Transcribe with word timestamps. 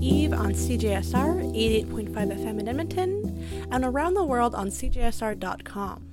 Eve 0.00 0.32
on 0.32 0.52
CJSR 0.52 1.54
88.5 1.86 2.12
FM 2.12 2.60
in 2.60 2.68
Edmonton 2.68 3.66
and 3.70 3.84
around 3.84 4.14
the 4.14 4.24
world 4.24 4.54
on 4.54 4.68
CJSR.com. 4.68 6.06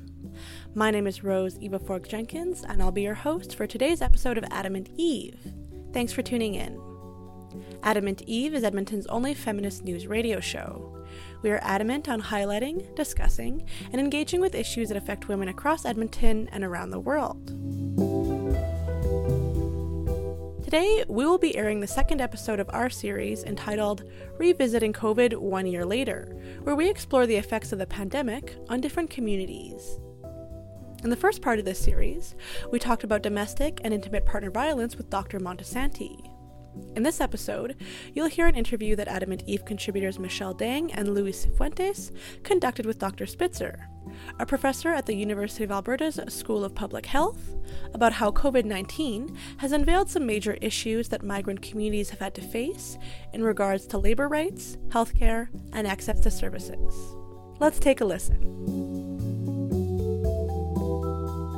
My 0.73 0.91
name 0.91 1.07
is 1.07 1.23
Rose 1.23 1.57
Eva 1.59 1.79
Fork 1.79 2.07
Jenkins, 2.07 2.63
and 2.63 2.81
I'll 2.81 2.91
be 2.91 3.01
your 3.01 3.13
host 3.13 3.55
for 3.55 3.67
today's 3.67 4.01
episode 4.01 4.37
of 4.37 4.45
Adamant 4.51 4.89
Eve. 4.95 5.39
Thanks 5.91 6.13
for 6.13 6.21
tuning 6.21 6.55
in. 6.55 6.79
Adamant 7.83 8.21
Eve 8.25 8.53
is 8.53 8.63
Edmonton's 8.63 9.07
only 9.07 9.33
feminist 9.33 9.83
news 9.83 10.07
radio 10.07 10.39
show. 10.39 11.05
We 11.41 11.51
are 11.51 11.59
adamant 11.61 12.07
on 12.07 12.21
highlighting, 12.21 12.95
discussing, 12.95 13.67
and 13.91 13.99
engaging 13.99 14.39
with 14.39 14.55
issues 14.55 14.87
that 14.89 14.97
affect 14.97 15.27
women 15.27 15.49
across 15.49 15.85
Edmonton 15.85 16.47
and 16.51 16.63
around 16.63 16.91
the 16.91 16.99
world. 16.99 18.26
Today, 20.67 21.05
we 21.07 21.25
will 21.25 21.37
be 21.37 21.55
airing 21.55 21.79
the 21.79 21.87
second 21.87 22.19
episode 22.19 22.59
of 22.59 22.69
our 22.73 22.89
series 22.89 23.45
entitled 23.45 24.03
Revisiting 24.37 24.91
COVID 24.91 25.37
One 25.37 25.65
Year 25.65 25.85
Later, 25.85 26.35
where 26.63 26.75
we 26.75 26.89
explore 26.89 27.25
the 27.25 27.37
effects 27.37 27.71
of 27.71 27.79
the 27.79 27.87
pandemic 27.87 28.57
on 28.67 28.81
different 28.81 29.09
communities. 29.09 29.97
In 31.05 31.09
the 31.09 31.15
first 31.15 31.41
part 31.41 31.57
of 31.59 31.63
this 31.63 31.79
series, 31.79 32.35
we 32.69 32.79
talked 32.79 33.05
about 33.05 33.21
domestic 33.23 33.79
and 33.85 33.93
intimate 33.93 34.25
partner 34.25 34.51
violence 34.51 34.97
with 34.97 35.09
Dr. 35.09 35.39
Montesanti. 35.39 36.26
In 36.95 37.03
this 37.03 37.21
episode, 37.21 37.75
you'll 38.13 38.27
hear 38.27 38.47
an 38.47 38.55
interview 38.55 38.95
that 38.95 39.07
Adamant 39.07 39.43
Eve 39.45 39.65
contributors 39.65 40.17
Michelle 40.17 40.53
Dang 40.53 40.91
and 40.93 41.13
Luis 41.13 41.45
Fuentes 41.57 42.11
conducted 42.43 42.85
with 42.85 42.97
Dr. 42.97 43.25
Spitzer, 43.25 43.87
a 44.39 44.45
professor 44.45 44.89
at 44.89 45.05
the 45.05 45.15
University 45.15 45.63
of 45.63 45.71
Alberta's 45.71 46.19
School 46.29 46.63
of 46.63 46.73
Public 46.73 47.05
Health, 47.05 47.55
about 47.93 48.13
how 48.13 48.31
COVID 48.31 48.65
19 48.65 49.37
has 49.57 49.71
unveiled 49.71 50.09
some 50.09 50.25
major 50.25 50.57
issues 50.61 51.09
that 51.09 51.23
migrant 51.23 51.61
communities 51.61 52.09
have 52.09 52.19
had 52.19 52.33
to 52.35 52.41
face 52.41 52.97
in 53.33 53.43
regards 53.43 53.85
to 53.87 53.97
labor 53.97 54.27
rights, 54.27 54.77
healthcare, 54.89 55.49
and 55.73 55.87
access 55.87 56.19
to 56.21 56.31
services. 56.31 57.15
Let's 57.59 57.79
take 57.79 58.01
a 58.01 58.05
listen. 58.05 59.26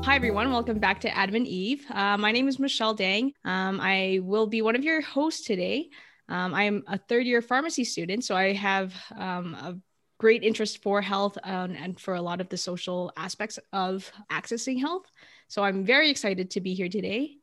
Hi, 0.09 0.15
everyone. 0.15 0.49
Welcome 0.51 0.79
back 0.79 1.01
to 1.01 1.15
Adamant 1.15 1.45
Eve. 1.45 1.85
Uh, 1.87 2.17
my 2.17 2.31
name 2.31 2.47
is 2.47 2.57
Michelle 2.57 2.95
Dang. 2.95 3.31
Um, 3.45 3.79
I 3.79 4.21
will 4.23 4.47
be 4.47 4.63
one 4.63 4.75
of 4.75 4.83
your 4.83 5.01
hosts 5.01 5.45
today. 5.45 5.89
Um, 6.27 6.55
I 6.55 6.63
am 6.63 6.83
a 6.87 6.97
third 6.97 7.27
year 7.27 7.43
pharmacy 7.43 7.83
student, 7.83 8.23
so 8.23 8.35
I 8.35 8.53
have 8.53 8.91
um, 9.15 9.53
a 9.53 9.77
great 10.17 10.41
interest 10.41 10.81
for 10.81 10.99
health 10.99 11.37
um, 11.43 11.75
and 11.75 11.99
for 11.99 12.15
a 12.15 12.23
lot 12.23 12.41
of 12.41 12.49
the 12.49 12.57
social 12.57 13.13
aspects 13.17 13.59
of 13.71 14.11
accessing 14.31 14.79
health. 14.79 15.05
So 15.47 15.61
I'm 15.61 15.85
very 15.85 16.09
excited 16.09 16.49
to 16.49 16.59
be 16.59 16.73
here 16.73 16.89
today. 16.89 17.35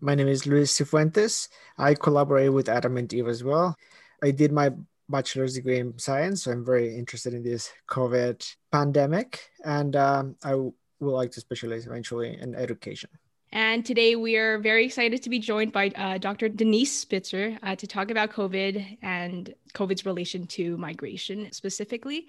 My 0.00 0.14
name 0.14 0.28
is 0.28 0.46
Luis 0.46 0.74
Cifuentes. 0.74 1.50
I 1.76 1.92
collaborate 1.92 2.54
with 2.54 2.70
Adamant 2.70 3.12
Eve 3.12 3.28
as 3.28 3.44
well. 3.44 3.76
I 4.22 4.30
did 4.30 4.50
my 4.50 4.70
bachelor's 5.10 5.56
degree 5.56 5.80
in 5.80 5.98
science, 5.98 6.44
so 6.44 6.52
I'm 6.52 6.64
very 6.64 6.96
interested 6.96 7.34
in 7.34 7.42
this 7.42 7.70
COVID 7.90 8.50
pandemic, 8.70 9.50
and 9.62 9.94
um, 9.94 10.36
I 10.42 10.54
would 11.02 11.12
like 11.12 11.32
to 11.32 11.40
specialize 11.40 11.86
eventually 11.86 12.38
in 12.40 12.54
education. 12.54 13.10
And 13.52 13.84
today 13.84 14.16
we 14.16 14.36
are 14.36 14.58
very 14.58 14.86
excited 14.86 15.22
to 15.22 15.28
be 15.28 15.38
joined 15.38 15.72
by 15.72 15.88
uh, 15.90 16.16
Dr. 16.16 16.48
Denise 16.48 16.96
Spitzer 16.98 17.58
uh, 17.62 17.76
to 17.76 17.86
talk 17.86 18.10
about 18.10 18.32
COVID 18.32 18.98
and 19.02 19.54
COVID's 19.74 20.06
relation 20.06 20.46
to 20.48 20.78
migration 20.78 21.52
specifically. 21.52 22.28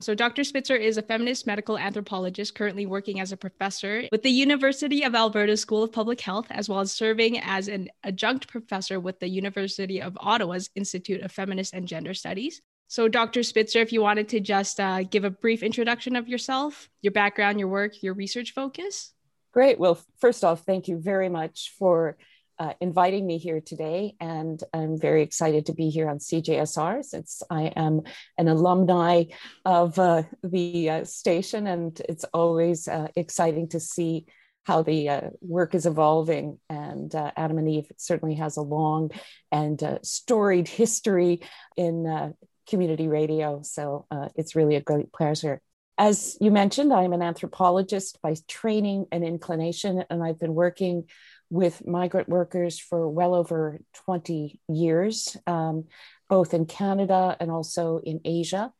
So, 0.00 0.14
Dr. 0.14 0.44
Spitzer 0.44 0.76
is 0.76 0.96
a 0.96 1.02
feminist 1.02 1.44
medical 1.44 1.76
anthropologist 1.76 2.54
currently 2.54 2.86
working 2.86 3.18
as 3.18 3.32
a 3.32 3.36
professor 3.36 4.04
with 4.12 4.22
the 4.22 4.30
University 4.30 5.02
of 5.02 5.16
Alberta 5.16 5.56
School 5.56 5.82
of 5.82 5.90
Public 5.90 6.20
Health, 6.20 6.46
as 6.50 6.68
well 6.68 6.78
as 6.78 6.92
serving 6.92 7.40
as 7.40 7.66
an 7.66 7.88
adjunct 8.04 8.46
professor 8.46 9.00
with 9.00 9.18
the 9.18 9.26
University 9.26 10.00
of 10.00 10.16
Ottawa's 10.20 10.70
Institute 10.76 11.22
of 11.22 11.32
Feminist 11.32 11.74
and 11.74 11.88
Gender 11.88 12.14
Studies. 12.14 12.62
So, 12.88 13.06
Dr. 13.06 13.42
Spitzer, 13.42 13.80
if 13.80 13.92
you 13.92 14.00
wanted 14.00 14.30
to 14.30 14.40
just 14.40 14.80
uh, 14.80 15.02
give 15.02 15.24
a 15.24 15.30
brief 15.30 15.62
introduction 15.62 16.16
of 16.16 16.26
yourself, 16.26 16.88
your 17.02 17.12
background, 17.12 17.60
your 17.60 17.68
work, 17.68 18.02
your 18.02 18.14
research 18.14 18.54
focus. 18.54 19.12
Great. 19.52 19.78
Well, 19.78 20.00
first 20.18 20.42
off, 20.42 20.62
thank 20.64 20.88
you 20.88 20.98
very 20.98 21.28
much 21.28 21.74
for 21.78 22.16
uh, 22.58 22.72
inviting 22.80 23.26
me 23.26 23.36
here 23.36 23.60
today. 23.60 24.14
And 24.20 24.62
I'm 24.72 24.98
very 24.98 25.22
excited 25.22 25.66
to 25.66 25.74
be 25.74 25.90
here 25.90 26.08
on 26.08 26.18
CJSR 26.18 27.04
since 27.04 27.42
I 27.50 27.64
am 27.76 28.02
an 28.38 28.48
alumni 28.48 29.24
of 29.66 29.98
uh, 29.98 30.22
the 30.42 30.90
uh, 30.90 31.04
station. 31.04 31.66
And 31.66 32.00
it's 32.08 32.24
always 32.32 32.88
uh, 32.88 33.08
exciting 33.14 33.68
to 33.68 33.80
see 33.80 34.26
how 34.64 34.82
the 34.82 35.08
uh, 35.08 35.30
work 35.40 35.74
is 35.74 35.86
evolving. 35.86 36.58
And 36.68 37.14
uh, 37.14 37.32
Adamant 37.36 37.68
Eve 37.68 37.90
certainly 37.96 38.34
has 38.34 38.56
a 38.56 38.62
long 38.62 39.10
and 39.50 39.82
uh, 39.82 39.98
storied 40.02 40.68
history 40.68 41.40
in 41.76 42.06
uh, 42.06 42.32
community 42.68 43.08
radio. 43.08 43.62
So 43.62 44.06
uh, 44.10 44.28
it's 44.34 44.54
really 44.54 44.76
a 44.76 44.80
great 44.80 45.12
pleasure. 45.12 45.60
As 45.96 46.36
you 46.40 46.52
mentioned, 46.52 46.92
I'm 46.92 47.12
an 47.12 47.22
anthropologist 47.22 48.22
by 48.22 48.34
training 48.46 49.06
and 49.10 49.24
inclination, 49.24 50.04
and 50.08 50.22
I've 50.22 50.38
been 50.38 50.54
working 50.54 51.08
with 51.50 51.86
migrant 51.86 52.28
workers 52.28 52.78
for 52.78 53.08
well 53.08 53.34
over 53.34 53.80
20 54.04 54.60
years, 54.68 55.36
um, 55.46 55.86
both 56.28 56.54
in 56.54 56.66
Canada 56.66 57.36
and 57.40 57.50
also 57.50 57.98
in 58.04 58.20
Asia. 58.24 58.72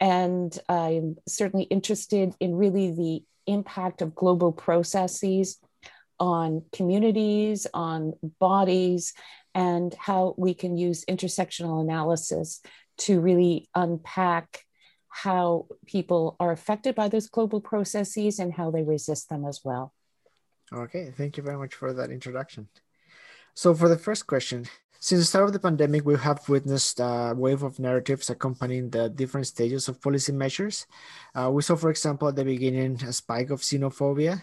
And 0.00 0.56
I'm 0.68 1.16
certainly 1.28 1.64
interested 1.66 2.34
in 2.40 2.54
really 2.54 2.92
the 2.92 3.24
impact 3.46 4.00
of 4.00 4.14
global 4.14 4.52
processes 4.52 5.58
on 6.18 6.62
communities, 6.72 7.66
on 7.74 8.14
bodies, 8.40 9.12
and 9.54 9.94
how 9.98 10.34
we 10.36 10.54
can 10.54 10.76
use 10.76 11.04
intersectional 11.04 11.80
analysis 11.82 12.60
to 12.98 13.20
really 13.20 13.68
unpack 13.74 14.64
how 15.08 15.66
people 15.86 16.36
are 16.40 16.50
affected 16.50 16.94
by 16.94 17.08
those 17.08 17.28
global 17.28 17.60
processes 17.60 18.38
and 18.38 18.52
how 18.52 18.70
they 18.70 18.82
resist 18.82 19.28
them 19.28 19.44
as 19.44 19.60
well. 19.64 19.94
Okay, 20.72 21.12
thank 21.16 21.36
you 21.36 21.42
very 21.42 21.56
much 21.56 21.74
for 21.74 21.92
that 21.92 22.10
introduction. 22.10 22.68
So, 23.54 23.74
for 23.74 23.88
the 23.88 23.98
first 23.98 24.26
question, 24.26 24.66
since 24.98 25.20
the 25.20 25.26
start 25.26 25.44
of 25.44 25.52
the 25.52 25.60
pandemic, 25.60 26.04
we 26.04 26.16
have 26.16 26.48
witnessed 26.48 26.98
a 26.98 27.34
wave 27.36 27.62
of 27.62 27.78
narratives 27.78 28.30
accompanying 28.30 28.90
the 28.90 29.10
different 29.10 29.46
stages 29.46 29.86
of 29.86 30.00
policy 30.00 30.32
measures. 30.32 30.86
Uh, 31.34 31.50
we 31.52 31.62
saw, 31.62 31.76
for 31.76 31.90
example, 31.90 32.26
at 32.26 32.36
the 32.36 32.44
beginning, 32.44 33.00
a 33.04 33.12
spike 33.12 33.50
of 33.50 33.60
xenophobia, 33.60 34.42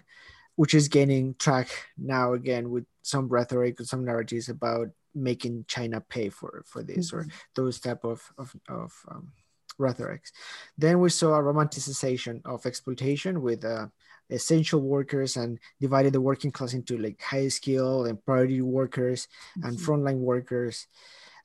which 0.56 0.76
is 0.76 0.88
gaining 0.88 1.36
track 1.40 1.68
now 1.98 2.34
again 2.34 2.70
with 2.70 2.86
some 3.02 3.28
rhetoric, 3.28 3.82
some 3.82 4.06
narratives 4.06 4.50
about 4.50 4.90
making 5.14 5.66
China 5.68 6.02
pay 6.02 6.30
for 6.30 6.64
for 6.66 6.84
this 6.84 7.12
mm-hmm. 7.12 7.20
or 7.20 7.28
those 7.56 7.80
type 7.80 8.04
of 8.04 8.22
of, 8.38 8.56
of 8.70 8.94
um, 9.10 9.32
rhetorics. 9.78 10.32
Then 10.78 11.00
we 11.00 11.10
saw 11.10 11.36
a 11.36 11.44
romanticization 11.44 12.42
of 12.46 12.66
exploitation 12.66 13.42
with 13.42 13.66
uh, 13.66 13.88
essential 14.30 14.82
workers 14.82 15.36
and 15.38 15.60
divided 15.80 16.14
the 16.14 16.22
working 16.22 16.52
class 16.52 16.74
into 16.74 16.98
like 16.98 17.22
high 17.22 17.50
skill 17.50 18.06
and 18.06 18.24
priority 18.26 18.62
workers 18.62 19.28
mm-hmm. 19.58 19.70
and 19.70 19.78
frontline 19.78 20.20
workers. 20.20 20.88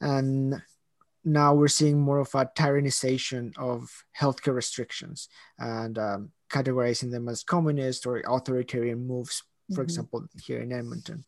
And 0.00 0.62
now 1.25 1.54
we're 1.54 1.69
seeing 1.69 1.98
more 1.98 2.19
of 2.19 2.34
a 2.34 2.47
tyrannization 2.47 3.56
of 3.59 4.04
healthcare 4.19 4.54
restrictions 4.54 5.28
and 5.59 5.98
um, 5.98 6.31
categorizing 6.50 7.10
them 7.10 7.28
as 7.28 7.43
communist 7.43 8.06
or 8.06 8.19
authoritarian 8.19 9.06
moves, 9.06 9.43
for 9.69 9.75
mm-hmm. 9.75 9.83
example, 9.83 10.27
here 10.41 10.60
in 10.60 10.72
Edmonton. 10.72 11.25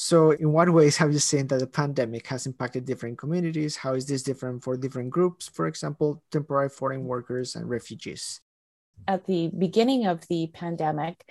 So, 0.00 0.30
in 0.30 0.52
what 0.52 0.72
ways 0.72 0.96
have 0.98 1.12
you 1.12 1.18
seen 1.18 1.48
that 1.48 1.58
the 1.58 1.66
pandemic 1.66 2.28
has 2.28 2.46
impacted 2.46 2.84
different 2.84 3.18
communities? 3.18 3.74
How 3.74 3.94
is 3.94 4.06
this 4.06 4.22
different 4.22 4.62
for 4.62 4.76
different 4.76 5.10
groups, 5.10 5.48
for 5.48 5.66
example, 5.66 6.22
temporary 6.30 6.68
foreign 6.68 7.02
workers 7.02 7.56
and 7.56 7.68
refugees? 7.68 8.40
At 9.08 9.26
the 9.26 9.50
beginning 9.58 10.06
of 10.06 10.24
the 10.28 10.52
pandemic, 10.54 11.24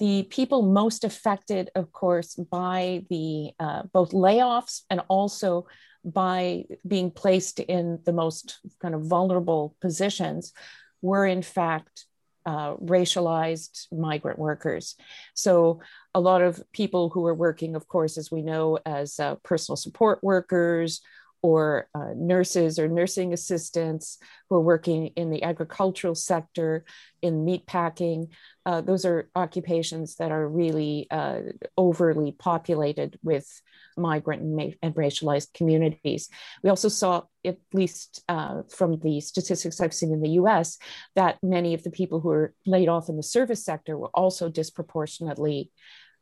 the 0.00 0.24
people 0.24 0.62
most 0.62 1.04
affected, 1.04 1.70
of 1.76 1.92
course, 1.92 2.34
by 2.34 3.04
the 3.08 3.52
uh, 3.60 3.84
both 3.92 4.10
layoffs 4.10 4.82
and 4.90 5.02
also 5.06 5.68
by 6.04 6.64
being 6.84 7.12
placed 7.12 7.60
in 7.60 8.00
the 8.04 8.12
most 8.12 8.58
kind 8.82 8.96
of 8.96 9.06
vulnerable 9.06 9.76
positions 9.80 10.52
were, 11.02 11.24
in 11.24 11.40
fact, 11.40 12.06
uh, 12.46 12.76
racialized 12.76 13.86
migrant 13.92 14.38
workers. 14.38 14.94
So, 15.34 15.80
a 16.14 16.20
lot 16.20 16.40
of 16.40 16.62
people 16.72 17.10
who 17.10 17.26
are 17.26 17.34
working, 17.34 17.76
of 17.76 17.88
course, 17.88 18.16
as 18.16 18.30
we 18.30 18.42
know, 18.42 18.78
as 18.86 19.20
uh, 19.20 19.34
personal 19.42 19.76
support 19.76 20.22
workers 20.22 21.02
or 21.42 21.88
uh, 21.94 22.12
nurses 22.16 22.78
or 22.78 22.88
nursing 22.88 23.32
assistants 23.32 24.18
who 24.48 24.56
are 24.56 24.60
working 24.60 25.08
in 25.16 25.30
the 25.30 25.42
agricultural 25.42 26.14
sector, 26.14 26.84
in 27.22 27.44
meat 27.44 27.66
packing. 27.66 28.28
Uh, 28.64 28.80
those 28.80 29.04
are 29.04 29.28
occupations 29.36 30.16
that 30.16 30.32
are 30.32 30.48
really 30.48 31.06
uh, 31.10 31.40
overly 31.76 32.32
populated 32.32 33.18
with 33.22 33.60
migrant 33.96 34.42
and, 34.42 34.74
and, 34.82 34.94
racialized 34.94 35.54
communities. 35.54 36.28
We 36.62 36.70
also 36.70 36.88
saw, 36.88 37.22
at 37.44 37.58
least 37.72 38.22
uh, 38.28 38.62
from 38.68 38.98
the 39.00 39.20
statistics 39.20 39.80
I've 39.80 39.94
seen 39.94 40.12
in 40.12 40.20
the 40.20 40.30
US, 40.40 40.78
that 41.14 41.38
many 41.42 41.74
of 41.74 41.82
the 41.82 41.90
people 41.90 42.20
who 42.20 42.28
were 42.28 42.54
laid 42.66 42.88
off 42.88 43.08
in 43.08 43.16
the 43.16 43.22
service 43.22 43.64
sector 43.64 43.96
were 43.96 44.10
also 44.14 44.48
disproportionately 44.48 45.70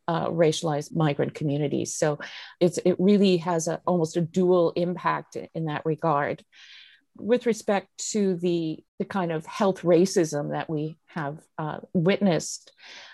uh, 0.07 0.27
racialized 0.29 0.95
migrant 0.95 1.33
communities. 1.33 1.95
So 1.95 2.19
it's 2.59 2.77
it 2.79 2.95
really 2.99 3.37
has 3.37 3.67
a, 3.67 3.81
almost 3.85 4.17
a 4.17 4.21
dual 4.21 4.71
impact 4.75 5.37
in 5.53 5.65
that 5.65 5.85
regard. 5.85 6.43
With 7.17 7.45
respect 7.45 7.87
to 8.11 8.35
the 8.35 8.83
the 8.99 9.05
kind 9.05 9.31
of 9.31 9.45
health 9.45 9.81
racism 9.81 10.51
that 10.51 10.69
we 10.69 10.97
have 11.07 11.39
uh, 11.57 11.79
witnessed, 11.93 12.71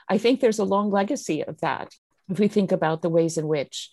I 0.09 0.17
think 0.17 0.39
there's 0.39 0.59
a 0.59 0.65
long 0.65 0.91
legacy 0.91 1.43
of 1.43 1.61
that. 1.61 1.93
If 2.29 2.39
we 2.39 2.47
think 2.47 2.71
about 2.71 3.01
the 3.01 3.09
ways 3.09 3.37
in 3.37 3.47
which 3.47 3.89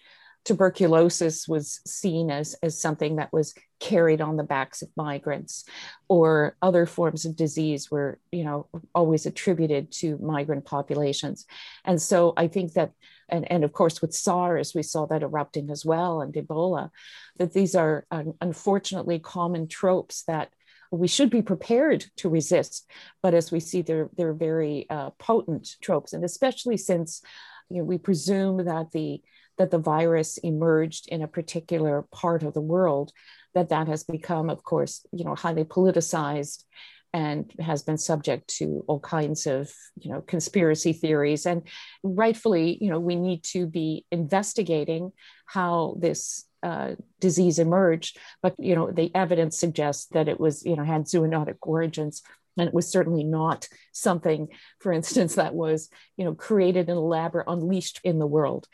tuberculosis 0.48 1.46
was 1.46 1.80
seen 1.86 2.30
as, 2.30 2.56
as 2.62 2.80
something 2.80 3.16
that 3.16 3.32
was 3.32 3.54
carried 3.80 4.22
on 4.22 4.36
the 4.36 4.42
backs 4.42 4.80
of 4.80 4.88
migrants 4.96 5.64
or 6.08 6.56
other 6.62 6.86
forms 6.86 7.26
of 7.26 7.36
disease 7.36 7.90
were 7.90 8.18
you 8.32 8.42
know 8.42 8.66
always 8.94 9.26
attributed 9.26 9.92
to 9.92 10.16
migrant 10.18 10.64
populations. 10.64 11.46
And 11.84 12.00
so 12.00 12.32
i 12.36 12.48
think 12.48 12.72
that 12.72 12.92
and, 13.28 13.50
and 13.52 13.62
of 13.62 13.72
course 13.72 14.00
with 14.00 14.14
sars 14.14 14.74
we 14.74 14.82
saw 14.82 15.06
that 15.06 15.22
erupting 15.22 15.70
as 15.70 15.84
well 15.84 16.22
and 16.22 16.32
ebola 16.34 16.90
that 17.38 17.52
these 17.52 17.74
are 17.74 18.06
unfortunately 18.40 19.18
common 19.18 19.68
tropes 19.68 20.24
that 20.24 20.48
we 20.90 21.08
should 21.08 21.30
be 21.30 21.42
prepared 21.42 22.06
to 22.16 22.30
resist. 22.30 22.90
But 23.22 23.34
as 23.34 23.52
we 23.52 23.60
see 23.60 23.82
they're 23.82 24.08
they're 24.16 24.32
very 24.32 24.86
uh, 24.88 25.10
potent 25.18 25.76
tropes. 25.82 26.14
And 26.14 26.24
especially 26.24 26.78
since 26.78 27.22
you 27.68 27.78
know 27.78 27.84
we 27.84 27.98
presume 27.98 28.64
that 28.64 28.90
the 28.92 29.20
that 29.58 29.70
the 29.70 29.78
virus 29.78 30.38
emerged 30.38 31.08
in 31.08 31.22
a 31.22 31.28
particular 31.28 32.06
part 32.12 32.42
of 32.42 32.54
the 32.54 32.60
world, 32.60 33.12
that 33.54 33.70
that 33.70 33.88
has 33.88 34.04
become, 34.04 34.50
of 34.50 34.62
course, 34.62 35.04
you 35.12 35.24
know, 35.24 35.34
highly 35.34 35.64
politicized 35.64 36.64
and 37.12 37.52
has 37.58 37.82
been 37.82 37.96
subject 37.96 38.48
to 38.48 38.84
all 38.86 39.00
kinds 39.00 39.46
of 39.46 39.70
you 39.98 40.12
know 40.12 40.20
conspiracy 40.20 40.92
theories. 40.92 41.46
And 41.46 41.62
rightfully 42.02 42.76
you 42.80 42.90
know 42.90 43.00
we 43.00 43.16
need 43.16 43.42
to 43.44 43.66
be 43.66 44.04
investigating 44.10 45.12
how 45.46 45.96
this 45.98 46.44
uh, 46.62 46.96
disease 47.20 47.58
emerged. 47.58 48.18
But 48.42 48.56
you 48.58 48.74
know 48.74 48.90
the 48.90 49.14
evidence 49.14 49.58
suggests 49.58 50.06
that 50.12 50.28
it 50.28 50.38
was 50.38 50.64
you 50.64 50.76
know 50.76 50.84
had 50.84 51.04
zoonotic 51.04 51.56
origins 51.62 52.22
and 52.58 52.68
it 52.68 52.74
was 52.74 52.90
certainly 52.90 53.24
not 53.24 53.68
something 53.92 54.48
for 54.80 54.92
instance 54.92 55.36
that 55.36 55.54
was 55.54 55.88
you 56.16 56.24
know 56.24 56.34
created 56.34 56.88
in 56.88 56.96
a 56.96 57.00
lab 57.00 57.34
or 57.34 57.44
unleashed 57.46 58.00
in 58.04 58.18
the 58.18 58.26
world 58.26 58.66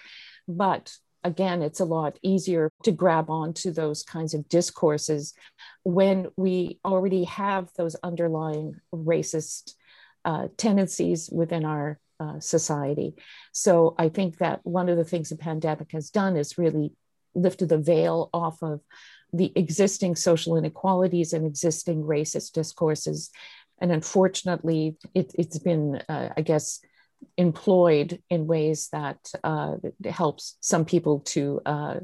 but 0.49 0.93
again, 1.23 1.62
it's 1.62 1.81
a 1.81 1.85
lot 1.87 2.19
easier 2.23 2.70
to 2.82 2.93
grab 2.93 3.31
onto 3.31 3.73
those 3.73 4.02
kinds 4.02 4.35
of 4.35 4.49
discourses 4.49 5.35
when 5.82 6.29
we 6.37 6.79
already 6.85 7.25
have 7.25 7.70
those 7.76 7.96
underlying 8.02 8.76
racist 8.94 9.75
uh, 10.25 10.49
tendencies 10.56 11.31
within 11.31 11.64
our 11.64 11.99
uh, 12.20 12.38
society. 12.41 13.14
So 13.52 13.94
I 13.99 14.08
think 14.08 14.38
that 14.38 14.61
one 14.62 14.88
of 14.88 14.96
the 14.96 15.05
things 15.05 15.31
the 15.31 15.37
pandemic 15.37 15.93
has 15.93 16.11
done 16.11 16.37
is 16.37 16.58
really 16.58 16.93
lifted 17.35 17.70
the 17.70 17.79
veil 17.79 18.31
off 18.32 18.62
of 18.62 18.81
the 19.32 19.52
existing 19.56 20.14
social 20.14 20.56
inequalities 20.56 21.32
and 21.32 21.44
existing 21.44 22.05
racist 22.05 22.52
discourses. 22.52 23.31
And 23.81 23.90
unfortunately, 23.90 24.97
it, 25.14 25.32
has 25.37 25.58
been, 25.58 26.00
uh, 26.08 26.29
I 26.37 26.43
guess, 26.43 26.81
employed 27.37 28.21
in 28.31 28.47
ways 28.47 28.88
that 28.93 29.19
uh, 29.43 29.76
helps 30.05 30.56
some 30.61 30.85
people 30.85 31.21
to 31.21 31.61
uh, 31.67 32.00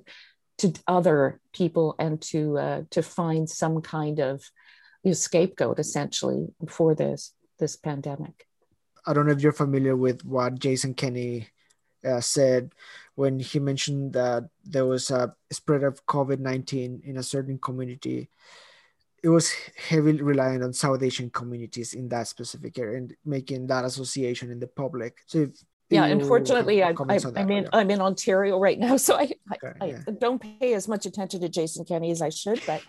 to 0.58 0.72
other 0.86 1.40
people 1.52 1.94
and 1.98 2.20
to 2.20 2.58
uh, 2.58 2.82
to 2.90 3.02
find 3.02 3.48
some 3.48 3.80
kind 3.80 4.20
of 4.20 4.42
you 5.02 5.10
know, 5.10 5.14
scapegoat 5.14 5.78
essentially 5.78 6.48
for 6.68 6.94
this 6.94 7.32
this 7.58 7.76
pandemic. 7.76 8.46
I 9.06 9.12
don't 9.12 9.26
know 9.26 9.32
if 9.32 9.40
you're 9.40 9.52
familiar 9.52 9.96
with 9.96 10.24
what 10.24 10.58
Jason 10.58 10.94
Kenney 10.94 11.48
uh, 12.04 12.20
said 12.20 12.72
when 13.14 13.38
he 13.38 13.58
mentioned 13.58 14.12
that 14.12 14.48
there 14.64 14.86
was 14.86 15.10
a 15.10 15.34
spread 15.50 15.82
of 15.82 16.04
COVID 16.06 16.38
19 16.38 17.02
in 17.04 17.16
a 17.16 17.22
certain 17.22 17.58
community 17.58 18.28
it 19.22 19.28
was 19.28 19.52
heavily 19.76 20.22
reliant 20.22 20.62
on 20.62 20.72
South 20.72 21.02
Asian 21.02 21.30
communities 21.30 21.94
in 21.94 22.08
that 22.08 22.28
specific 22.28 22.78
area 22.78 22.98
and 22.98 23.14
making 23.24 23.66
that 23.66 23.84
association 23.84 24.50
in 24.50 24.58
the 24.58 24.66
public. 24.66 25.18
So 25.26 25.40
if 25.40 25.50
yeah, 25.90 26.04
unfortunately, 26.04 26.84
I, 26.84 26.90
I, 26.90 27.18
I'm 27.36 27.50
in 27.50 27.68
I'm 27.72 27.90
in 27.90 28.00
Ontario 28.00 28.60
right 28.60 28.78
now, 28.78 28.96
so 29.06 29.16
I, 29.16 29.30
okay, 29.54 29.72
I, 29.80 29.86
yeah. 29.86 29.98
I 30.06 30.12
don't 30.12 30.40
pay 30.40 30.74
as 30.74 30.86
much 30.86 31.04
attention 31.04 31.40
to 31.40 31.48
Jason 31.48 31.84
Kenney 31.84 32.12
as 32.12 32.22
I 32.22 32.28
should. 32.28 32.62
But 32.66 32.82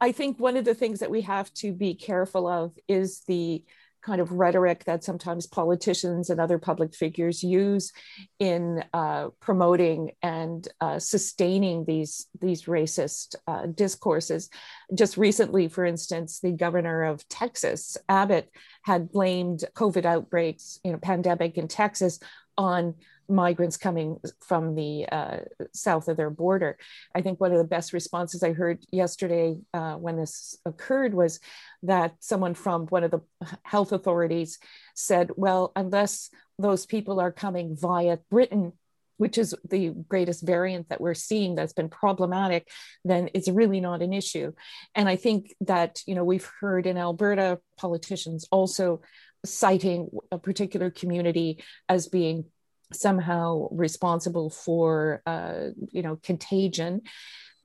I 0.00 0.12
think 0.12 0.40
one 0.40 0.56
of 0.56 0.64
the 0.64 0.74
things 0.74 1.00
that 1.00 1.10
we 1.10 1.20
have 1.22 1.52
to 1.54 1.72
be 1.72 1.94
careful 1.94 2.48
of 2.48 2.72
is 2.88 3.20
the 3.28 3.62
kind 4.02 4.20
of 4.20 4.32
rhetoric 4.32 4.84
that 4.84 5.04
sometimes 5.04 5.46
politicians 5.46 6.28
and 6.28 6.40
other 6.40 6.58
public 6.58 6.94
figures 6.94 7.42
use 7.42 7.92
in 8.38 8.84
uh, 8.92 9.28
promoting 9.40 10.10
and 10.22 10.68
uh, 10.80 10.98
sustaining 10.98 11.84
these 11.84 12.26
these 12.40 12.64
racist 12.64 13.36
uh, 13.46 13.66
discourses. 13.66 14.50
Just 14.94 15.16
recently, 15.16 15.68
for 15.68 15.84
instance, 15.84 16.40
the 16.40 16.52
governor 16.52 17.04
of 17.04 17.26
Texas, 17.28 17.96
Abbott, 18.08 18.50
had 18.82 19.12
blamed 19.12 19.64
COVID 19.74 20.04
outbreaks, 20.04 20.80
you 20.84 20.92
know, 20.92 20.98
pandemic 20.98 21.56
in 21.56 21.68
Texas 21.68 22.18
on 22.56 22.94
migrants 23.28 23.76
coming 23.76 24.18
from 24.40 24.74
the 24.74 25.06
uh, 25.10 25.38
south 25.72 26.08
of 26.08 26.16
their 26.16 26.30
border. 26.30 26.76
I 27.14 27.22
think 27.22 27.40
one 27.40 27.52
of 27.52 27.58
the 27.58 27.64
best 27.64 27.92
responses 27.92 28.42
I 28.42 28.52
heard 28.52 28.84
yesterday 28.90 29.56
uh, 29.72 29.94
when 29.94 30.16
this 30.16 30.58
occurred 30.66 31.14
was 31.14 31.40
that 31.82 32.14
someone 32.20 32.54
from 32.54 32.86
one 32.86 33.04
of 33.04 33.10
the 33.10 33.20
health 33.62 33.92
authorities 33.92 34.58
said, 34.94 35.30
well, 35.36 35.72
unless 35.76 36.30
those 36.58 36.84
people 36.86 37.20
are 37.20 37.32
coming 37.32 37.76
via 37.76 38.18
Britain, 38.30 38.72
which 39.16 39.38
is 39.38 39.54
the 39.68 39.94
greatest 40.08 40.44
variant 40.44 40.88
that 40.88 41.00
we're 41.00 41.14
seeing 41.14 41.54
that's 41.54 41.72
been 41.72 41.88
problematic, 41.88 42.68
then 43.04 43.30
it's 43.34 43.48
really 43.48 43.80
not 43.80 44.02
an 44.02 44.12
issue. 44.12 44.52
And 44.94 45.08
I 45.08 45.16
think 45.16 45.54
that, 45.60 46.02
you 46.06 46.14
know, 46.14 46.24
we've 46.24 46.50
heard 46.60 46.86
in 46.86 46.98
Alberta 46.98 47.60
politicians 47.78 48.46
also 48.50 49.00
citing 49.44 50.08
a 50.30 50.38
particular 50.38 50.90
community 50.90 51.62
as 51.88 52.08
being 52.08 52.44
somehow 52.92 53.68
responsible 53.70 54.50
for 54.50 55.22
uh, 55.26 55.68
you 55.90 56.02
know 56.02 56.16
contagion. 56.22 57.02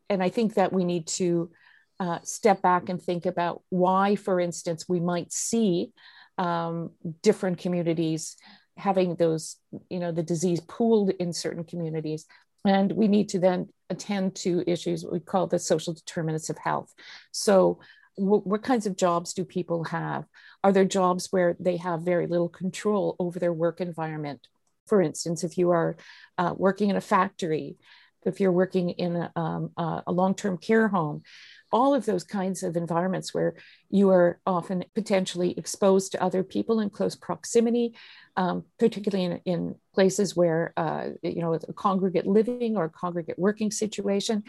And 0.09 0.23
i 0.23 0.29
think 0.29 0.53
that 0.55 0.71
we 0.71 0.85
need 0.85 1.07
to 1.07 1.51
uh, 1.99 2.19
step 2.23 2.61
back 2.61 2.89
and 2.89 3.01
think 3.01 3.25
about 3.25 3.63
why 3.69 4.15
for 4.15 4.39
instance 4.39 4.85
we 4.87 4.99
might 4.99 5.31
see 5.33 5.91
um, 6.37 6.91
different 7.23 7.57
communities 7.57 8.37
having 8.77 9.15
those 9.15 9.57
you 9.89 9.99
know 9.99 10.11
the 10.11 10.23
disease 10.23 10.61
pooled 10.61 11.09
in 11.09 11.33
certain 11.33 11.63
communities. 11.63 12.25
And 12.65 12.91
we 12.91 13.07
need 13.07 13.29
to 13.29 13.39
then 13.39 13.69
attend 13.89 14.35
to 14.35 14.63
issues 14.67 15.05
we 15.05 15.19
call 15.19 15.47
the 15.47 15.59
social 15.59 15.93
determinants 15.93 16.49
of 16.49 16.57
health. 16.57 16.93
So 17.31 17.79
what 18.17 18.63
kinds 18.63 18.87
of 18.87 18.97
jobs 18.97 19.33
do 19.33 19.45
people 19.45 19.85
have? 19.85 20.25
Are 20.63 20.71
there 20.71 20.85
jobs 20.85 21.27
where 21.31 21.55
they 21.59 21.77
have 21.77 22.01
very 22.01 22.25
little 22.25 22.49
control 22.49 23.15
over 23.19 23.37
their 23.39 23.53
work 23.53 23.79
environment? 23.79 24.47
For 24.87 25.01
instance, 25.01 25.43
if 25.43 25.57
you 25.57 25.69
are 25.69 25.97
uh, 26.37 26.53
working 26.57 26.89
in 26.89 26.95
a 26.95 27.01
factory, 27.01 27.77
if 28.25 28.39
you're 28.39 28.51
working 28.51 28.89
in 28.89 29.15
a, 29.15 29.31
um, 29.35 29.71
a 29.77 30.11
long 30.11 30.35
term 30.35 30.57
care 30.57 30.87
home, 30.87 31.23
all 31.71 31.93
of 31.93 32.05
those 32.05 32.23
kinds 32.23 32.63
of 32.63 32.77
environments 32.77 33.33
where 33.33 33.55
you 33.89 34.09
are 34.09 34.39
often 34.45 34.85
potentially 34.95 35.53
exposed 35.57 36.11
to 36.11 36.23
other 36.23 36.43
people 36.43 36.79
in 36.79 36.89
close 36.89 37.15
proximity, 37.15 37.93
um, 38.35 38.63
particularly 38.79 39.25
in, 39.25 39.41
in, 39.45 39.75
places 39.93 40.35
where, 40.35 40.73
uh, 40.77 41.09
you 41.23 41.41
know, 41.41 41.55
a 41.55 41.73
congregate 41.73 42.27
living 42.27 42.77
or 42.77 42.83
a 42.83 42.89
congregate 42.89 43.39
working 43.39 43.71
situation. 43.71 44.43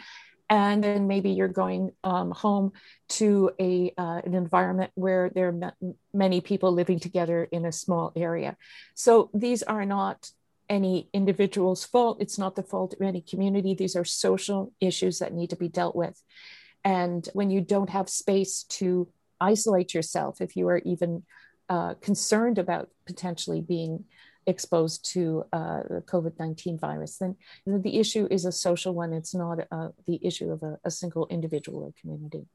And 0.49 0.83
then 0.83 1.07
maybe 1.07 1.29
you're 1.29 1.47
going 1.47 1.91
um, 2.03 2.31
home 2.31 2.71
to 3.09 3.51
a, 3.59 3.93
uh, 3.97 4.21
an 4.25 4.33
environment 4.33 4.91
where 4.95 5.29
there 5.29 5.49
are 5.49 5.73
many 6.11 6.41
people 6.41 6.71
living 6.71 6.99
together 6.99 7.43
in 7.51 7.65
a 7.65 7.71
small 7.71 8.11
area. 8.15 8.57
So 8.95 9.29
these 9.33 9.61
are 9.61 9.85
not 9.85 10.31
any 10.67 11.09
individual's 11.13 11.83
fault. 11.85 12.21
It's 12.21 12.37
not 12.37 12.55
the 12.55 12.63
fault 12.63 12.93
of 12.93 13.01
any 13.01 13.21
community. 13.21 13.73
These 13.73 13.95
are 13.95 14.05
social 14.05 14.71
issues 14.79 15.19
that 15.19 15.33
need 15.33 15.51
to 15.51 15.55
be 15.55 15.67
dealt 15.67 15.95
with. 15.95 16.21
And 16.83 17.27
when 17.33 17.49
you 17.49 17.61
don't 17.61 17.89
have 17.89 18.09
space 18.09 18.63
to 18.63 19.07
isolate 19.41 19.93
yourself, 19.93 20.41
if 20.41 20.55
you 20.55 20.67
are 20.67 20.79
even 20.79 21.23
uh, 21.69 21.93
concerned 21.95 22.57
about 22.57 22.89
potentially 23.05 23.61
being 23.61 24.05
exposed 24.49 25.05
to 25.13 25.45
uh, 25.53 25.81
the 25.89 26.01
COVID 26.01 26.33
19 26.39 26.77
virus, 26.77 27.17
then 27.17 27.35
you 27.65 27.73
know, 27.73 27.79
the 27.79 27.97
issue 27.97 28.27
is 28.29 28.45
a 28.45 28.51
social 28.51 28.93
one. 28.93 29.13
It's 29.13 29.33
not 29.33 29.59
uh, 29.71 29.89
the 30.05 30.19
issue 30.21 30.51
of 30.51 30.63
a, 30.63 30.79
a 30.83 30.91
single 30.91 31.27
individual 31.27 31.83
or 31.83 31.93
community. 31.99 32.45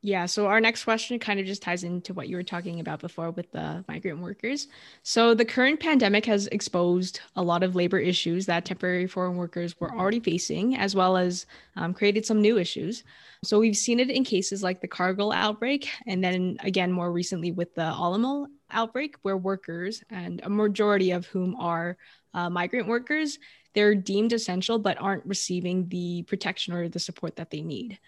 Yeah, 0.00 0.26
so 0.26 0.46
our 0.46 0.60
next 0.60 0.84
question 0.84 1.18
kind 1.18 1.40
of 1.40 1.46
just 1.46 1.62
ties 1.62 1.82
into 1.82 2.14
what 2.14 2.28
you 2.28 2.36
were 2.36 2.44
talking 2.44 2.78
about 2.78 3.00
before 3.00 3.32
with 3.32 3.50
the 3.50 3.84
migrant 3.88 4.20
workers. 4.20 4.68
So, 5.02 5.34
the 5.34 5.44
current 5.44 5.80
pandemic 5.80 6.24
has 6.26 6.46
exposed 6.48 7.20
a 7.34 7.42
lot 7.42 7.64
of 7.64 7.74
labor 7.74 7.98
issues 7.98 8.46
that 8.46 8.64
temporary 8.64 9.08
foreign 9.08 9.36
workers 9.36 9.80
were 9.80 9.92
already 9.92 10.20
facing, 10.20 10.76
as 10.76 10.94
well 10.94 11.16
as 11.16 11.46
um, 11.74 11.94
created 11.94 12.24
some 12.24 12.40
new 12.40 12.58
issues. 12.58 13.02
So, 13.42 13.58
we've 13.58 13.76
seen 13.76 13.98
it 13.98 14.08
in 14.08 14.22
cases 14.22 14.62
like 14.62 14.80
the 14.80 14.88
Cargill 14.88 15.32
outbreak, 15.32 15.88
and 16.06 16.22
then 16.22 16.58
again 16.60 16.92
more 16.92 17.10
recently 17.10 17.50
with 17.50 17.74
the 17.74 17.90
Olymel 17.90 18.46
outbreak 18.70 19.16
where 19.22 19.36
workers, 19.36 20.02
and 20.10 20.40
a 20.44 20.50
majority 20.50 21.10
of 21.12 21.26
whom 21.26 21.56
are 21.56 21.96
uh, 22.34 22.50
migrant 22.50 22.88
workers, 22.88 23.38
they're 23.74 23.94
deemed 23.94 24.32
essential 24.32 24.78
but 24.78 25.00
aren't 25.00 25.26
receiving 25.26 25.88
the 25.88 26.22
protection 26.24 26.74
or 26.74 26.88
the 26.88 26.98
support 26.98 27.36
that 27.36 27.50
they 27.50 27.62
need. 27.62 27.98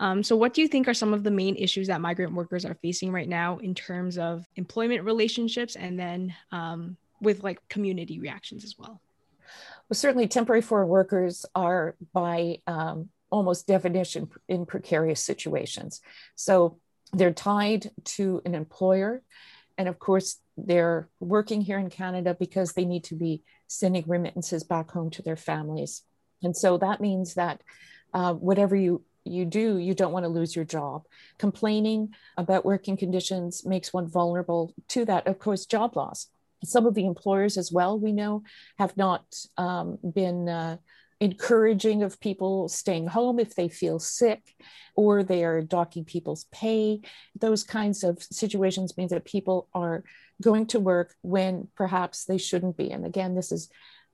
Um, 0.00 0.22
so, 0.22 0.36
what 0.36 0.54
do 0.54 0.60
you 0.60 0.68
think 0.68 0.88
are 0.88 0.94
some 0.94 1.14
of 1.14 1.22
the 1.22 1.30
main 1.30 1.56
issues 1.56 1.86
that 1.86 2.00
migrant 2.00 2.34
workers 2.34 2.64
are 2.64 2.74
facing 2.74 3.12
right 3.12 3.28
now 3.28 3.58
in 3.58 3.74
terms 3.74 4.18
of 4.18 4.44
employment 4.56 5.04
relationships 5.04 5.76
and 5.76 5.98
then 5.98 6.34
um, 6.50 6.96
with 7.20 7.42
like 7.42 7.66
community 7.68 8.18
reactions 8.18 8.64
as 8.64 8.76
well? 8.78 9.00
Well, 9.88 9.94
certainly 9.94 10.26
temporary 10.26 10.62
foreign 10.62 10.88
workers 10.88 11.46
are 11.54 11.94
by 12.12 12.58
um, 12.66 13.08
almost 13.30 13.66
definition 13.66 14.28
in 14.48 14.66
precarious 14.66 15.20
situations. 15.20 16.00
So 16.34 16.78
they're 17.12 17.32
tied 17.32 17.90
to 18.04 18.42
an 18.44 18.54
employer. 18.54 19.22
And 19.76 19.88
of 19.88 19.98
course, 19.98 20.38
they're 20.56 21.08
working 21.20 21.60
here 21.60 21.78
in 21.78 21.90
Canada 21.90 22.36
because 22.38 22.72
they 22.72 22.84
need 22.84 23.04
to 23.04 23.14
be 23.14 23.42
sending 23.66 24.04
remittances 24.06 24.62
back 24.62 24.90
home 24.90 25.10
to 25.10 25.22
their 25.22 25.36
families. 25.36 26.02
And 26.42 26.56
so 26.56 26.78
that 26.78 27.00
means 27.00 27.34
that 27.34 27.62
uh, 28.12 28.34
whatever 28.34 28.76
you 28.76 29.02
you 29.24 29.46
do, 29.46 29.78
you 29.78 29.94
don't 29.94 30.12
want 30.12 30.24
to 30.24 30.28
lose 30.28 30.54
your 30.54 30.66
job. 30.66 31.06
Complaining 31.38 32.14
about 32.36 32.64
working 32.64 32.94
conditions 32.94 33.64
makes 33.64 33.90
one 33.90 34.06
vulnerable 34.06 34.74
to 34.88 35.06
that, 35.06 35.26
of 35.26 35.38
course, 35.38 35.64
job 35.64 35.96
loss. 35.96 36.28
Some 36.62 36.86
of 36.86 36.94
the 36.94 37.06
employers, 37.06 37.56
as 37.56 37.72
well, 37.72 37.98
we 37.98 38.12
know, 38.12 38.42
have 38.78 38.94
not 38.98 39.24
um, 39.56 39.98
been 40.14 40.48
uh, 40.48 40.76
encouraging 41.24 42.02
of 42.02 42.20
people 42.20 42.68
staying 42.68 43.06
home 43.06 43.38
if 43.40 43.54
they 43.54 43.68
feel 43.68 43.98
sick, 43.98 44.54
or 44.94 45.22
they 45.22 45.42
are 45.42 45.62
docking 45.62 46.04
people's 46.04 46.44
pay. 46.52 47.00
Those 47.40 47.64
kinds 47.64 48.04
of 48.04 48.22
situations 48.22 48.96
means 48.96 49.10
that 49.10 49.24
people 49.24 49.68
are 49.74 50.04
going 50.42 50.66
to 50.66 50.78
work 50.78 51.14
when 51.22 51.68
perhaps 51.74 52.26
they 52.26 52.38
shouldn't 52.38 52.76
be. 52.76 52.90
And 52.90 53.06
again, 53.06 53.34
this 53.34 53.50
is 53.50 53.70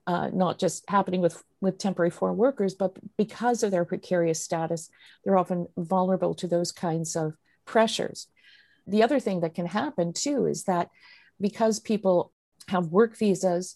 uh, 0.07 0.29
not 0.33 0.59
just 0.59 0.89
happening 0.89 1.21
with, 1.21 1.43
with 1.61 1.79
temporary 1.79 2.11
foreign 2.11 2.37
workers, 2.37 2.75
but 2.75 2.97
because 3.17 3.63
of 3.63 3.71
their 3.71 3.85
precarious 3.85 4.41
status, 4.41 4.89
they're 5.25 5.39
often 5.39 5.67
vulnerable 5.77 6.35
to 6.37 6.47
those 6.47 6.73
kinds 6.73 7.17
of 7.17 7.35
pressures. 7.67 8.29
The 8.87 9.03
other 9.03 9.21
thing 9.21 9.41
that 9.41 9.55
can 9.55 9.67
happen 9.67 10.13
too 10.13 10.47
is 10.47 10.65
that 10.65 10.89
because 11.41 11.81
people 11.81 12.33
have 12.69 12.87
work 12.87 13.17
visas 13.19 13.75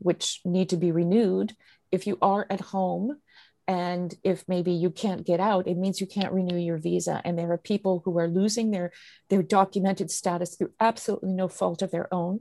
which 0.00 0.40
need 0.44 0.68
to 0.68 0.76
be 0.76 0.92
renewed, 0.92 1.54
if 1.92 2.06
you 2.06 2.18
are 2.22 2.46
at 2.50 2.60
home 2.60 3.18
and 3.66 4.14
if 4.24 4.44
maybe 4.48 4.72
you 4.72 4.90
can't 4.90 5.26
get 5.26 5.40
out 5.40 5.68
it 5.68 5.76
means 5.76 6.00
you 6.00 6.06
can't 6.06 6.32
renew 6.32 6.56
your 6.56 6.78
visa. 6.78 7.20
And 7.24 7.38
there 7.38 7.52
are 7.52 7.58
people 7.58 8.02
who 8.04 8.18
are 8.18 8.28
losing 8.28 8.70
their 8.70 8.92
their 9.28 9.42
documented 9.42 10.10
status 10.10 10.56
through 10.56 10.72
absolutely 10.80 11.32
no 11.32 11.48
fault 11.48 11.82
of 11.82 11.90
their 11.90 12.12
own 12.12 12.40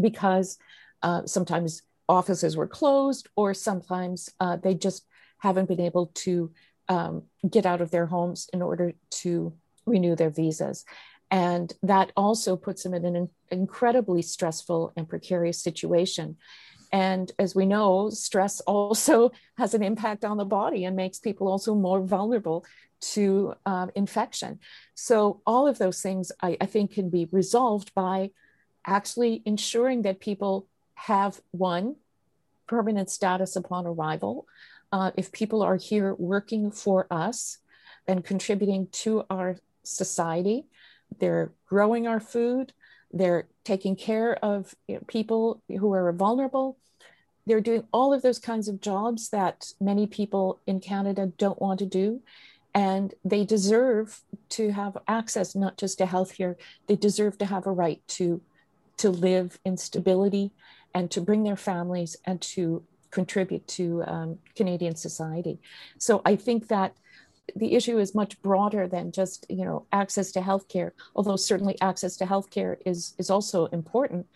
because 0.00 0.58
uh, 1.02 1.26
sometimes 1.26 1.82
offices 2.08 2.56
were 2.56 2.66
closed 2.66 3.28
or 3.36 3.54
sometimes 3.54 4.30
uh, 4.40 4.56
they 4.56 4.74
just 4.74 5.06
haven't 5.38 5.68
been 5.68 5.80
able 5.80 6.06
to 6.14 6.52
um, 6.88 7.24
get 7.48 7.66
out 7.66 7.80
of 7.80 7.90
their 7.90 8.06
homes 8.06 8.48
in 8.52 8.62
order 8.62 8.92
to 9.10 9.52
renew 9.86 10.14
their 10.14 10.30
visas. 10.30 10.84
And 11.30 11.72
that 11.82 12.12
also 12.16 12.56
puts 12.56 12.82
them 12.82 12.92
in 12.92 13.04
an 13.04 13.30
incredibly 13.50 14.20
stressful 14.22 14.92
and 14.96 15.08
precarious 15.08 15.62
situation 15.62 16.36
and 16.92 17.32
as 17.38 17.54
we 17.54 17.66
know, 17.66 18.10
stress 18.10 18.60
also 18.66 19.32
has 19.58 19.74
an 19.74 19.82
impact 19.82 20.24
on 20.24 20.36
the 20.36 20.44
body 20.44 20.84
and 20.84 20.94
makes 20.94 21.18
people 21.18 21.48
also 21.48 21.74
more 21.74 22.00
vulnerable 22.00 22.64
to 23.00 23.54
uh, 23.66 23.88
infection. 23.94 24.60
So, 24.94 25.40
all 25.46 25.66
of 25.66 25.78
those 25.78 26.00
things 26.00 26.30
I, 26.40 26.56
I 26.60 26.66
think 26.66 26.92
can 26.92 27.10
be 27.10 27.28
resolved 27.32 27.92
by 27.94 28.30
actually 28.86 29.42
ensuring 29.44 30.02
that 30.02 30.20
people 30.20 30.66
have 30.94 31.40
one 31.50 31.96
permanent 32.68 33.10
status 33.10 33.56
upon 33.56 33.86
arrival. 33.86 34.46
Uh, 34.92 35.10
if 35.16 35.32
people 35.32 35.62
are 35.62 35.76
here 35.76 36.14
working 36.14 36.70
for 36.70 37.06
us 37.10 37.58
and 38.06 38.24
contributing 38.24 38.88
to 38.92 39.24
our 39.30 39.56
society, 39.82 40.66
they're 41.18 41.52
growing 41.66 42.06
our 42.06 42.20
food, 42.20 42.72
they're 43.12 43.46
taking 43.64 43.96
care 43.96 44.34
of 44.44 44.74
you 44.88 44.96
know, 44.96 45.02
people 45.06 45.62
who 45.68 45.92
are 45.92 46.12
vulnerable. 46.12 46.78
They're 47.46 47.60
doing 47.60 47.84
all 47.92 48.12
of 48.14 48.22
those 48.22 48.38
kinds 48.38 48.68
of 48.68 48.80
jobs 48.80 49.30
that 49.30 49.72
many 49.80 50.06
people 50.06 50.60
in 50.66 50.80
Canada 50.80 51.32
don't 51.36 51.60
want 51.60 51.80
to 51.80 51.86
do. 51.86 52.22
And 52.74 53.12
they 53.24 53.44
deserve 53.44 54.20
to 54.50 54.72
have 54.72 54.96
access 55.06 55.54
not 55.54 55.76
just 55.76 55.98
to 55.98 56.06
health 56.06 56.36
care, 56.36 56.56
they 56.86 56.96
deserve 56.96 57.36
to 57.38 57.46
have 57.46 57.66
a 57.66 57.72
right 57.72 58.00
to, 58.08 58.40
to 58.98 59.10
live 59.10 59.58
in 59.64 59.76
stability 59.76 60.52
and 60.94 61.10
to 61.10 61.20
bring 61.20 61.42
their 61.42 61.56
families 61.56 62.16
and 62.24 62.40
to 62.40 62.82
contribute 63.10 63.66
to 63.68 64.02
um, 64.06 64.38
Canadian 64.56 64.96
society. 64.96 65.58
So 65.98 66.22
I 66.24 66.36
think 66.36 66.68
that 66.68 66.96
the 67.56 67.74
issue 67.74 67.98
is 67.98 68.14
much 68.14 68.40
broader 68.42 68.86
than 68.86 69.12
just 69.12 69.46
you 69.48 69.64
know 69.64 69.86
access 69.92 70.32
to 70.32 70.40
healthcare. 70.40 70.92
Although 71.14 71.36
certainly 71.36 71.80
access 71.80 72.16
to 72.16 72.26
healthcare 72.26 72.76
is 72.84 73.14
is 73.18 73.30
also 73.30 73.66
important. 73.66 74.26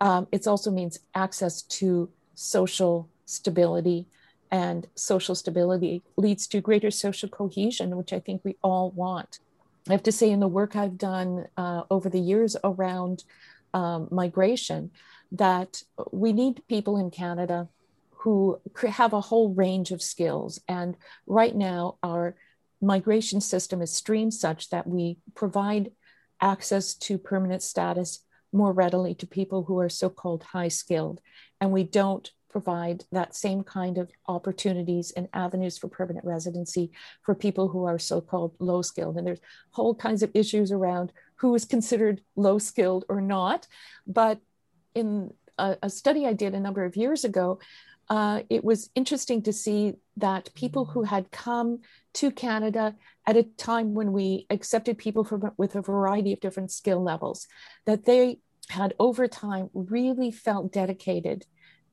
Um, 0.00 0.26
it 0.32 0.46
also 0.46 0.70
means 0.70 0.98
access 1.14 1.62
to 1.62 2.10
social 2.34 3.08
stability, 3.24 4.06
and 4.50 4.86
social 4.94 5.34
stability 5.34 6.02
leads 6.16 6.46
to 6.48 6.60
greater 6.60 6.90
social 6.90 7.28
cohesion, 7.28 7.96
which 7.96 8.12
I 8.12 8.20
think 8.20 8.42
we 8.44 8.56
all 8.62 8.90
want. 8.90 9.40
I 9.88 9.92
have 9.92 10.02
to 10.04 10.12
say, 10.12 10.30
in 10.30 10.40
the 10.40 10.48
work 10.48 10.74
I've 10.74 10.98
done 10.98 11.46
uh, 11.56 11.82
over 11.90 12.08
the 12.08 12.20
years 12.20 12.56
around 12.64 13.24
um, 13.72 14.08
migration, 14.10 14.90
that 15.32 15.82
we 16.12 16.32
need 16.32 16.62
people 16.68 16.96
in 16.96 17.10
Canada 17.10 17.68
who 18.10 18.60
have 18.88 19.12
a 19.12 19.20
whole 19.20 19.54
range 19.54 19.92
of 19.92 20.02
skills. 20.02 20.60
And 20.66 20.96
right 21.26 21.54
now, 21.54 21.96
our 22.02 22.34
migration 22.80 23.40
system 23.40 23.80
is 23.80 23.92
streamed 23.92 24.34
such 24.34 24.70
that 24.70 24.86
we 24.86 25.18
provide 25.34 25.92
access 26.40 26.94
to 26.94 27.18
permanent 27.18 27.62
status 27.62 28.20
more 28.52 28.72
readily 28.72 29.14
to 29.14 29.26
people 29.26 29.64
who 29.64 29.78
are 29.80 29.88
so 29.88 30.08
called 30.08 30.42
high 30.42 30.68
skilled. 30.68 31.20
And 31.60 31.72
we 31.72 31.84
don't 31.84 32.30
provide 32.48 33.04
that 33.12 33.34
same 33.34 33.62
kind 33.62 33.98
of 33.98 34.10
opportunities 34.26 35.10
and 35.10 35.28
avenues 35.34 35.76
for 35.76 35.88
permanent 35.88 36.24
residency 36.24 36.90
for 37.22 37.34
people 37.34 37.68
who 37.68 37.84
are 37.84 37.98
so 37.98 38.20
called 38.20 38.54
low 38.58 38.80
skilled. 38.80 39.16
And 39.16 39.26
there's 39.26 39.40
whole 39.72 39.94
kinds 39.94 40.22
of 40.22 40.30
issues 40.32 40.72
around 40.72 41.12
who 41.36 41.54
is 41.54 41.66
considered 41.66 42.22
low 42.34 42.58
skilled 42.58 43.04
or 43.08 43.20
not. 43.20 43.66
But 44.06 44.40
in 44.94 45.34
a, 45.58 45.76
a 45.82 45.90
study 45.90 46.26
I 46.26 46.32
did 46.32 46.54
a 46.54 46.60
number 46.60 46.84
of 46.84 46.96
years 46.96 47.24
ago, 47.24 47.58
uh, 48.08 48.42
it 48.48 48.62
was 48.62 48.90
interesting 48.94 49.42
to 49.42 49.52
see 49.52 49.94
that 50.16 50.54
people 50.54 50.84
who 50.84 51.02
had 51.02 51.30
come 51.30 51.80
to 52.14 52.30
Canada 52.30 52.94
at 53.26 53.36
a 53.36 53.42
time 53.42 53.94
when 53.94 54.12
we 54.12 54.46
accepted 54.50 54.96
people 54.98 55.24
from, 55.24 55.50
with 55.56 55.74
a 55.74 55.82
variety 55.82 56.32
of 56.32 56.40
different 56.40 56.70
skill 56.70 57.02
levels, 57.02 57.46
that 57.84 58.04
they 58.04 58.38
had 58.68 58.94
over 58.98 59.26
time 59.26 59.70
really 59.74 60.30
felt 60.30 60.72
dedicated 60.72 61.46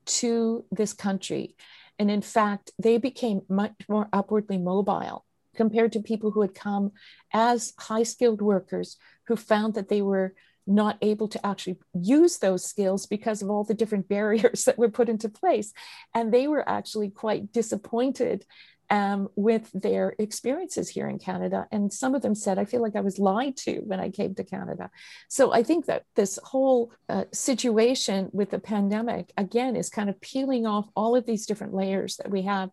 to 0.06 0.64
this 0.70 0.92
country. 0.92 1.56
And 1.98 2.10
in 2.10 2.22
fact, 2.22 2.72
they 2.78 2.98
became 2.98 3.42
much 3.48 3.72
more 3.88 4.08
upwardly 4.12 4.58
mobile 4.58 5.24
compared 5.54 5.92
to 5.92 6.00
people 6.00 6.30
who 6.30 6.40
had 6.40 6.54
come 6.54 6.92
as 7.32 7.72
high 7.78 8.02
skilled 8.02 8.42
workers 8.42 8.96
who 9.26 9.36
found 9.36 9.74
that 9.74 9.88
they 9.88 10.02
were 10.02 10.34
not 10.66 10.98
able 11.02 11.28
to 11.28 11.46
actually 11.46 11.76
use 11.94 12.38
those 12.38 12.64
skills 12.64 13.06
because 13.06 13.42
of 13.42 13.50
all 13.50 13.64
the 13.64 13.74
different 13.74 14.08
barriers 14.14 14.64
that 14.64 14.78
were 14.78 14.90
put 14.90 15.08
into 15.08 15.28
place. 15.28 15.72
And 16.14 16.32
they 16.32 16.46
were 16.46 16.68
actually 16.68 17.10
quite 17.10 17.52
disappointed 17.52 18.44
um, 18.90 19.28
with 19.34 19.70
their 19.72 20.14
experiences 20.18 20.88
here 20.88 21.08
in 21.08 21.18
Canada. 21.18 21.66
And 21.72 21.92
some 21.92 22.14
of 22.14 22.22
them 22.22 22.34
said, 22.34 22.58
I 22.58 22.64
feel 22.64 22.82
like 22.82 22.96
I 22.96 23.00
was 23.00 23.18
lied 23.18 23.56
to 23.58 23.80
when 23.80 23.98
I 23.98 24.10
came 24.10 24.34
to 24.34 24.44
Canada. 24.44 24.90
So 25.28 25.52
I 25.52 25.62
think 25.62 25.86
that 25.86 26.04
this 26.16 26.38
whole 26.42 26.92
uh, 27.08 27.24
situation 27.32 28.28
with 28.32 28.50
the 28.50 28.58
pandemic, 28.58 29.32
again, 29.36 29.76
is 29.76 29.88
kind 29.88 30.10
of 30.10 30.20
peeling 30.20 30.66
off 30.66 30.88
all 30.94 31.16
of 31.16 31.26
these 31.26 31.46
different 31.46 31.74
layers 31.74 32.16
that 32.16 32.30
we 32.30 32.42
have 32.42 32.70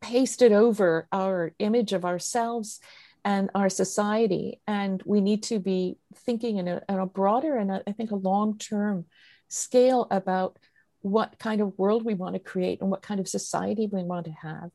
pasted 0.00 0.52
over 0.52 1.08
our 1.10 1.52
image 1.58 1.92
of 1.92 2.04
ourselves 2.04 2.80
and 3.26 3.50
our 3.56 3.68
society. 3.68 4.60
And 4.68 5.02
we 5.04 5.20
need 5.20 5.42
to 5.44 5.58
be 5.58 5.98
thinking 6.14 6.58
in 6.58 6.68
a, 6.68 6.80
in 6.88 6.98
a 7.00 7.06
broader 7.06 7.56
and 7.56 7.72
a, 7.72 7.82
I 7.86 7.92
think 7.92 8.12
a 8.12 8.16
long 8.16 8.56
term 8.56 9.04
scale 9.48 10.06
about 10.12 10.58
what 11.00 11.38
kind 11.38 11.60
of 11.60 11.76
world 11.76 12.04
we 12.04 12.14
want 12.14 12.36
to 12.36 12.38
create 12.38 12.80
and 12.80 12.88
what 12.88 13.02
kind 13.02 13.18
of 13.18 13.28
society 13.28 13.88
we 13.90 14.04
want 14.04 14.26
to 14.26 14.30
have. 14.30 14.70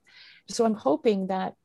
So 0.50 0.65
I'm 0.65 0.75
hoping 0.75 1.27
that 1.27 1.55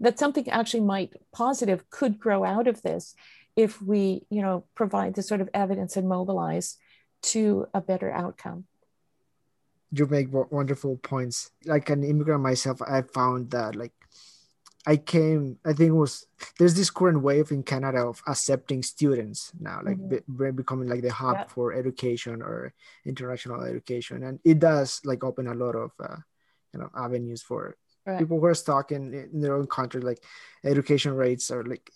that 0.00 0.18
something 0.18 0.48
actually 0.50 0.80
might 0.80 1.14
positive 1.32 1.88
could 1.88 2.18
grow 2.18 2.44
out 2.44 2.66
of 2.66 2.82
this 2.82 3.14
if 3.56 3.80
we, 3.80 4.26
you 4.28 4.42
know, 4.42 4.64
provide 4.74 5.14
the 5.14 5.22
sort 5.22 5.40
of 5.40 5.48
evidence 5.54 5.96
and 5.96 6.08
mobilize 6.08 6.76
to 7.22 7.66
a 7.72 7.80
better 7.80 8.10
outcome. 8.12 8.64
You 9.92 10.06
make 10.06 10.28
wonderful 10.30 10.96
points. 10.96 11.52
Like 11.64 11.88
an 11.88 12.02
immigrant 12.02 12.42
myself, 12.42 12.82
I 12.82 13.02
found 13.02 13.52
that 13.52 13.76
like 13.76 13.92
I 14.86 14.98
came, 14.98 15.58
I 15.64 15.72
think 15.72 15.88
it 15.88 15.94
was 15.94 16.26
there's 16.58 16.74
this 16.74 16.90
current 16.90 17.22
wave 17.22 17.50
in 17.50 17.62
Canada 17.62 18.06
of 18.06 18.22
accepting 18.26 18.82
students 18.82 19.50
now, 19.58 19.80
like 19.82 19.96
mm-hmm. 19.96 20.44
be, 20.44 20.50
becoming 20.50 20.88
like 20.88 21.00
the 21.00 21.12
hub 21.12 21.36
yeah. 21.36 21.44
for 21.44 21.72
education 21.72 22.42
or 22.42 22.74
international 23.06 23.62
education, 23.62 24.24
and 24.24 24.40
it 24.44 24.58
does 24.58 25.00
like 25.04 25.24
open 25.24 25.46
a 25.46 25.54
lot 25.54 25.74
of 25.74 25.92
uh, 26.00 26.16
you 26.74 26.80
know 26.80 26.90
avenues 26.94 27.42
for 27.42 27.76
right. 28.04 28.18
people 28.18 28.38
who 28.38 28.46
are 28.46 28.54
stuck 28.54 28.92
in, 28.92 29.14
in 29.14 29.40
their 29.40 29.56
own 29.56 29.66
country. 29.66 30.02
Like 30.02 30.22
education 30.64 31.14
rates 31.14 31.50
are 31.50 31.64
like 31.64 31.90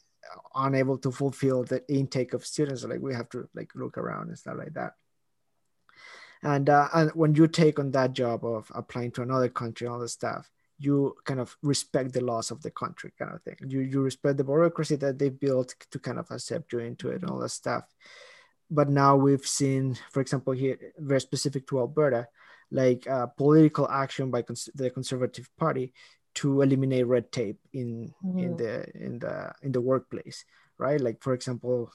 unable 0.54 0.97
to 0.99 1.12
fulfill 1.12 1.64
the 1.64 1.87
intake 1.92 2.33
of 2.33 2.47
students. 2.47 2.83
So, 2.83 2.88
like 2.88 3.00
we 3.00 3.14
have 3.14 3.28
to 3.30 3.49
like 3.54 3.71
look 3.75 3.99
around 3.99 4.28
and 4.28 4.38
stuff 4.38 4.57
like 4.57 4.73
that. 4.75 4.95
And 6.42 6.71
uh, 6.71 6.88
and 6.95 7.11
when 7.11 7.35
you 7.35 7.49
take 7.49 7.78
on 7.78 7.90
that 7.90 8.14
job 8.14 8.47
of 8.47 8.73
applying 8.75 9.11
to 9.12 9.23
another 9.23 9.50
country, 9.50 9.87
all 9.87 9.99
the 9.99 10.09
stuff 10.09 10.50
you 10.78 11.14
kind 11.25 11.40
of 11.40 11.56
respect 11.62 12.12
the 12.12 12.20
laws 12.20 12.50
of 12.50 12.62
the 12.62 12.70
country 12.70 13.12
kind 13.18 13.35
of 13.35 13.42
thing 13.42 13.56
you 13.66 13.80
you 13.80 14.00
respect 14.00 14.37
the 14.37 14.44
bureaucracy 14.44 14.97
that 14.97 15.18
they 15.18 15.28
built 15.28 15.75
to 15.90 15.99
kind 15.99 16.18
of 16.18 16.30
accept 16.30 16.73
you 16.73 16.78
into 16.78 17.11
it 17.11 17.23
and 17.23 17.30
all 17.30 17.38
that 17.38 17.49
stuff 17.49 17.85
but 18.70 18.88
now 18.88 19.16
we've 19.16 19.47
seen 19.47 19.97
for 20.11 20.20
example 20.20 20.52
here 20.52 20.78
very 20.99 21.20
specific 21.20 21.66
to 21.66 21.78
alberta 21.78 22.26
like 22.70 23.08
uh, 23.08 23.26
political 23.26 23.88
action 23.88 24.30
by 24.30 24.42
cons- 24.42 24.68
the 24.75 24.90
conservative 24.90 25.49
party 25.58 25.92
to 26.35 26.62
eliminate 26.62 27.06
red 27.06 27.32
tape 27.32 27.58
in 27.73 28.12
mm-hmm. 28.25 28.38
in 28.38 28.56
the 28.56 28.85
in 28.94 29.18
the 29.18 29.52
in 29.62 29.73
the 29.73 29.80
workplace 29.80 30.44
right 30.78 31.00
like 31.00 31.20
for 31.23 31.32
example 31.35 31.90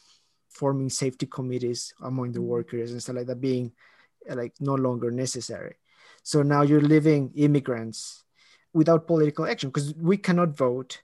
forming 0.49 0.89
safety 0.89 1.25
committees 1.25 1.93
among 2.01 2.31
the 2.31 2.39
mm-hmm. 2.39 2.49
workers 2.49 2.91
and 2.91 3.01
stuff 3.01 3.15
like 3.15 3.27
that 3.27 3.39
being 3.39 3.71
like 4.29 4.53
no 4.59 4.75
longer 4.75 5.11
necessary 5.11 5.75
so 6.23 6.41
now 6.41 6.61
you're 6.61 6.81
living 6.81 7.31
immigrants 7.35 8.23
without 8.74 9.08
political 9.08 9.46
action 9.46 9.70
because 9.70 9.94
we 9.96 10.18
cannot 10.18 10.50
vote 10.50 11.01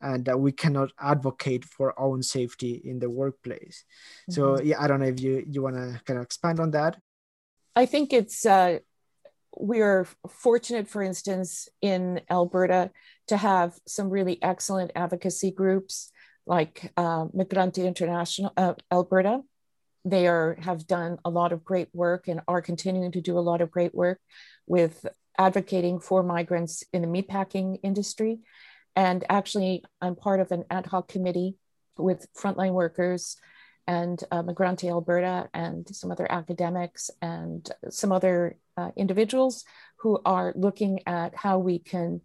and 0.00 0.28
uh, 0.28 0.36
we 0.36 0.52
cannot 0.52 0.90
advocate 0.98 1.64
for 1.64 1.98
our 1.98 2.06
own 2.06 2.22
safety 2.22 2.80
in 2.84 2.98
the 2.98 3.10
workplace. 3.10 3.84
Mm-hmm. 4.30 4.32
So 4.32 4.60
yeah, 4.60 4.80
I 4.80 4.88
don't 4.88 5.00
know 5.00 5.06
if 5.06 5.20
you 5.20 5.44
you 5.46 5.62
want 5.62 5.76
to 5.76 6.00
kind 6.04 6.18
of 6.18 6.24
expand 6.24 6.60
on 6.60 6.70
that. 6.72 6.98
I 7.76 7.86
think 7.86 8.12
it's 8.12 8.46
uh, 8.46 8.78
we 9.58 9.80
are 9.80 10.06
fortunate, 10.28 10.88
for 10.88 11.02
instance, 11.02 11.68
in 11.82 12.20
Alberta 12.30 12.90
to 13.28 13.36
have 13.36 13.74
some 13.86 14.10
really 14.10 14.42
excellent 14.42 14.92
advocacy 14.94 15.50
groups 15.50 16.10
like 16.46 16.92
uh, 16.96 17.26
Migrante 17.26 17.84
International 17.84 18.52
uh, 18.56 18.74
Alberta. 18.90 19.40
They 20.04 20.26
are 20.26 20.56
have 20.60 20.86
done 20.86 21.18
a 21.24 21.30
lot 21.30 21.52
of 21.52 21.62
great 21.62 21.88
work 21.92 22.26
and 22.26 22.40
are 22.48 22.62
continuing 22.62 23.12
to 23.12 23.20
do 23.20 23.38
a 23.38 23.40
lot 23.40 23.60
of 23.60 23.70
great 23.70 23.94
work 23.94 24.18
with 24.66 25.04
advocating 25.38 26.00
for 26.00 26.22
migrants 26.22 26.84
in 26.92 27.02
the 27.02 27.08
meatpacking 27.08 27.78
industry. 27.82 28.40
And 28.96 29.24
actually, 29.28 29.84
I'm 30.00 30.16
part 30.16 30.40
of 30.40 30.52
an 30.52 30.64
ad 30.70 30.86
hoc 30.86 31.08
committee 31.08 31.56
with 31.96 32.26
frontline 32.34 32.72
workers 32.72 33.36
and 33.86 34.22
uh, 34.30 34.42
Migrante 34.42 34.88
Alberta 34.88 35.48
and 35.54 35.88
some 35.94 36.10
other 36.10 36.30
academics 36.30 37.10
and 37.20 37.68
some 37.88 38.12
other 38.12 38.56
uh, 38.76 38.90
individuals 38.96 39.64
who 39.98 40.20
are 40.24 40.52
looking 40.56 41.00
at 41.06 41.34
how 41.34 41.58
we 41.58 41.78
can 41.78 42.20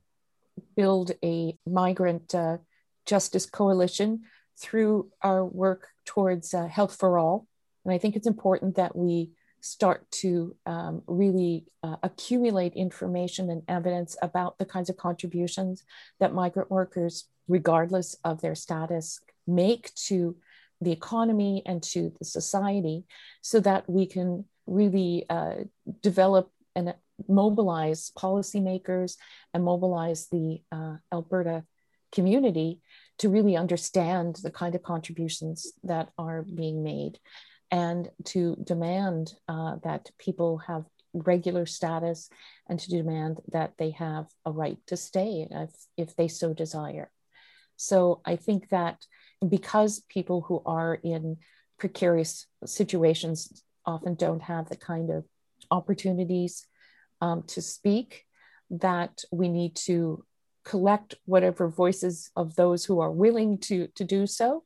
build 0.75 1.12
a 1.24 1.57
migrant 1.65 2.33
uh, 2.35 2.57
justice 3.05 3.45
coalition 3.45 4.24
through 4.57 5.09
our 5.21 5.45
work 5.45 5.88
towards 6.05 6.53
uh, 6.53 6.67
health 6.67 6.95
for 6.95 7.17
all. 7.17 7.47
And 7.83 7.93
I 7.93 7.97
think 7.97 8.15
it's 8.15 8.27
important 8.27 8.75
that 8.75 8.95
we 8.95 9.31
start 9.65 10.10
to 10.12 10.55
um, 10.67 11.01
really 11.07 11.65
uh, 11.81 11.95
accumulate 12.03 12.74
information 12.74 13.50
and 13.50 13.63
evidence 13.67 14.15
about 14.22 14.60
the 14.60 14.65
kinds 14.65 14.91
of 14.91 14.95
contributions 14.95 15.84
that 16.19 16.36
migrant 16.36 16.69
workers, 16.69 17.27
regardless 17.48 18.15
of 18.24 18.41
their 18.41 18.53
status, 18.53 19.19
make 19.48 19.91
to 19.95 20.38
the 20.81 20.91
economy 20.91 21.63
and 21.65 21.81
to 21.81 22.13
the 22.19 22.25
society 22.25 23.05
so 23.41 23.60
that 23.60 23.89
we 23.89 24.05
can 24.05 24.45
really 24.67 25.25
uh, 25.31 25.55
develop 26.03 26.51
and 26.75 26.93
mobilize 27.27 28.11
policymakers 28.16 29.16
and 29.51 29.63
mobilize 29.63 30.27
the 30.27 30.61
uh, 30.72 30.98
Alberta 31.11 31.63
community 32.11 32.81
to 33.18 33.29
really 33.29 33.57
understand 33.57 34.35
the 34.44 34.51
kind 34.51 34.75
of 34.75 34.83
contributions 34.83 35.74
that 35.83 36.09
are 36.20 36.44
being 36.44 36.83
made 36.83 37.18
and 37.72 38.10
to 38.25 38.56
demand 38.64 39.34
uh, 39.48 39.75
that 39.84 40.12
people 40.20 40.60
have 40.60 40.86
regular 41.14 41.66
status 41.66 42.30
and 42.68 42.80
to 42.80 42.90
demand 42.90 43.40
that 43.51 43.74
they 43.78 43.92
have 43.92 44.28
a 44.46 44.51
right 44.51 44.78
to 44.88 44.98
stay 44.98 45.48
if, 45.50 45.72
if 45.98 46.16
they 46.16 46.28
so 46.28 46.54
desire. 46.54 47.10
So 47.78 48.22
I 48.25 48.36
think 48.36 48.70
that 48.70 49.06
because 49.48 50.04
people 50.10 50.42
who 50.42 50.62
are 50.66 50.96
in 50.96 51.38
precarious 51.78 52.46
situations 52.66 53.64
often 53.86 54.16
don't 54.16 54.42
have 54.42 54.70
the 54.70 54.78
kind 54.78 55.10
of 55.10 55.25
opportunities 55.72 56.66
um, 57.22 57.44
to 57.48 57.62
speak, 57.62 58.25
that 58.70 59.24
we 59.32 59.48
need 59.48 59.75
to 59.75 60.24
collect 60.64 61.16
whatever 61.25 61.70
voices 61.70 62.32
of 62.36 62.56
those 62.56 62.86
who 62.86 63.00
are 63.00 63.12
willing 63.12 63.58
to, 63.60 63.88
to 63.96 64.04
do 64.04 64.25
so. 64.25 64.64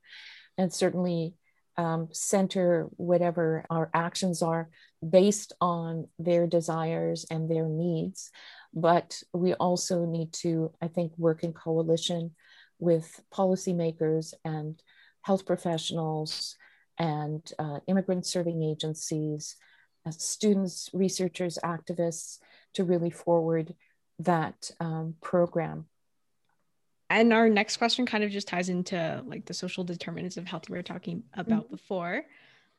And 0.57 0.73
certainly 0.73 1.33
um, 1.79 2.09
center 2.11 2.89
whatever 2.97 3.65
our 3.69 3.89
actions 3.93 4.41
are 4.41 4.69
based 5.07 5.53
on 5.61 6.09
their 6.19 6.45
desires 6.45 7.25
and 7.31 7.49
their 7.49 7.67
needs. 7.69 8.31
But 8.73 9.23
we 9.33 9.53
also 9.53 10.05
need 10.05 10.33
to, 10.43 10.73
I 10.81 10.89
think, 10.89 11.13
work 11.17 11.41
in 11.41 11.53
coalition 11.53 12.35
with 12.79 13.21
policymakers 13.33 14.33
and 14.43 14.81
health 15.21 15.45
professionals 15.45 16.57
and 16.97 17.49
uh, 17.57 17.79
immigrant 17.87 18.25
serving 18.25 18.61
agencies, 18.61 19.55
uh, 20.05 20.11
students, 20.11 20.89
researchers, 20.91 21.57
activists 21.63 22.39
to 22.73 22.83
really 22.83 23.09
forward 23.09 23.73
that 24.19 24.69
um, 24.81 25.15
program 25.21 25.85
and 27.09 27.33
our 27.33 27.49
next 27.49 27.77
question 27.77 28.05
kind 28.05 28.23
of 28.23 28.31
just 28.31 28.47
ties 28.47 28.69
into 28.69 29.23
like 29.25 29.45
the 29.45 29.53
social 29.53 29.83
determinants 29.83 30.37
of 30.37 30.45
health 30.45 30.69
we 30.69 30.77
were 30.77 30.83
talking 30.83 31.23
about 31.33 31.63
mm-hmm. 31.63 31.75
before. 31.75 32.23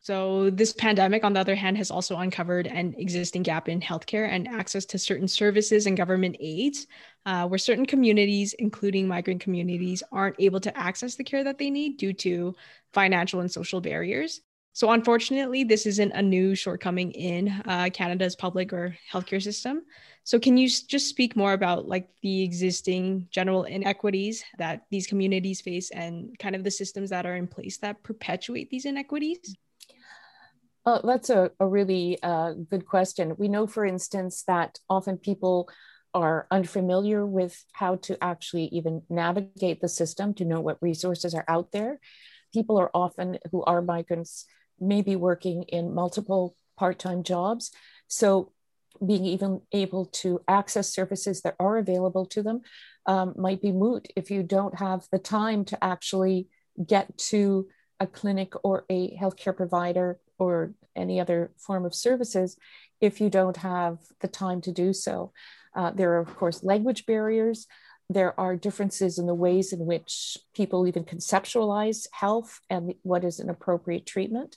So, 0.02 0.48
this 0.48 0.72
pandemic, 0.72 1.24
on 1.24 1.34
the 1.34 1.40
other 1.40 1.54
hand, 1.54 1.76
has 1.76 1.90
also 1.90 2.16
uncovered 2.16 2.66
an 2.66 2.94
existing 2.96 3.42
gap 3.42 3.68
in 3.68 3.82
healthcare 3.82 4.26
and 4.30 4.48
access 4.48 4.86
to 4.86 4.98
certain 4.98 5.28
services 5.28 5.86
and 5.86 5.94
government 5.94 6.36
aids, 6.40 6.86
uh, 7.26 7.46
where 7.46 7.58
certain 7.58 7.84
communities, 7.84 8.54
including 8.54 9.06
migrant 9.06 9.42
communities, 9.42 10.02
aren't 10.10 10.36
able 10.38 10.60
to 10.60 10.74
access 10.76 11.16
the 11.16 11.24
care 11.24 11.44
that 11.44 11.58
they 11.58 11.68
need 11.68 11.98
due 11.98 12.14
to 12.14 12.54
financial 12.94 13.40
and 13.40 13.52
social 13.52 13.82
barriers. 13.82 14.40
So, 14.72 14.90
unfortunately, 14.90 15.64
this 15.64 15.84
isn't 15.84 16.12
a 16.12 16.22
new 16.22 16.54
shortcoming 16.54 17.10
in 17.12 17.48
uh, 17.66 17.90
Canada's 17.92 18.36
public 18.36 18.72
or 18.72 18.96
healthcare 19.12 19.42
system. 19.42 19.82
So, 20.22 20.38
can 20.38 20.56
you 20.56 20.68
just 20.68 21.08
speak 21.08 21.36
more 21.36 21.52
about 21.52 21.88
like 21.88 22.08
the 22.22 22.42
existing 22.42 23.26
general 23.30 23.64
inequities 23.64 24.44
that 24.58 24.82
these 24.90 25.06
communities 25.06 25.60
face 25.60 25.90
and 25.90 26.38
kind 26.38 26.54
of 26.54 26.62
the 26.62 26.70
systems 26.70 27.10
that 27.10 27.26
are 27.26 27.36
in 27.36 27.48
place 27.48 27.78
that 27.78 28.02
perpetuate 28.04 28.70
these 28.70 28.84
inequities? 28.84 29.56
Uh, 30.86 31.00
that's 31.04 31.30
a, 31.30 31.50
a 31.60 31.66
really 31.66 32.18
uh, 32.22 32.52
good 32.52 32.86
question. 32.86 33.34
We 33.38 33.48
know, 33.48 33.66
for 33.66 33.84
instance, 33.84 34.44
that 34.46 34.78
often 34.88 35.18
people 35.18 35.68
are 36.14 36.46
unfamiliar 36.50 37.24
with 37.26 37.64
how 37.72 37.96
to 37.96 38.16
actually 38.22 38.64
even 38.66 39.02
navigate 39.10 39.80
the 39.80 39.88
system 39.88 40.34
to 40.34 40.44
know 40.44 40.60
what 40.60 40.78
resources 40.80 41.34
are 41.34 41.44
out 41.46 41.72
there. 41.72 42.00
People 42.52 42.78
are 42.78 42.90
often, 42.94 43.38
who 43.52 43.62
are 43.64 43.82
migrants, 43.82 44.46
maybe 44.80 45.16
working 45.16 45.64
in 45.64 45.94
multiple 45.94 46.56
part 46.76 46.98
time 46.98 47.22
jobs. 47.22 47.70
So 48.08 48.52
being 49.04 49.24
even 49.24 49.62
able 49.72 50.06
to 50.06 50.40
access 50.48 50.92
services 50.92 51.42
that 51.42 51.56
are 51.58 51.78
available 51.78 52.26
to 52.26 52.42
them 52.42 52.60
um, 53.06 53.34
might 53.36 53.62
be 53.62 53.72
moot 53.72 54.08
if 54.16 54.30
you 54.30 54.42
don't 54.42 54.78
have 54.78 55.06
the 55.10 55.18
time 55.18 55.64
to 55.66 55.82
actually 55.82 56.48
get 56.86 57.16
to 57.16 57.68
a 57.98 58.06
clinic 58.06 58.52
or 58.62 58.84
a 58.90 59.16
healthcare 59.16 59.56
provider 59.56 60.18
or 60.38 60.74
any 60.96 61.20
other 61.20 61.50
form 61.56 61.84
of 61.84 61.94
services 61.94 62.56
if 63.00 63.20
you 63.20 63.30
don't 63.30 63.58
have 63.58 63.98
the 64.20 64.28
time 64.28 64.60
to 64.60 64.72
do 64.72 64.92
so. 64.92 65.32
Uh, 65.74 65.90
there 65.90 66.14
are, 66.14 66.18
of 66.18 66.34
course, 66.36 66.62
language 66.62 67.06
barriers. 67.06 67.66
There 68.10 68.38
are 68.40 68.56
differences 68.56 69.20
in 69.20 69.26
the 69.26 69.36
ways 69.36 69.72
in 69.72 69.86
which 69.86 70.36
people 70.52 70.88
even 70.88 71.04
conceptualize 71.04 72.08
health 72.10 72.60
and 72.68 72.94
what 73.02 73.22
is 73.22 73.38
an 73.38 73.48
appropriate 73.48 74.04
treatment. 74.04 74.56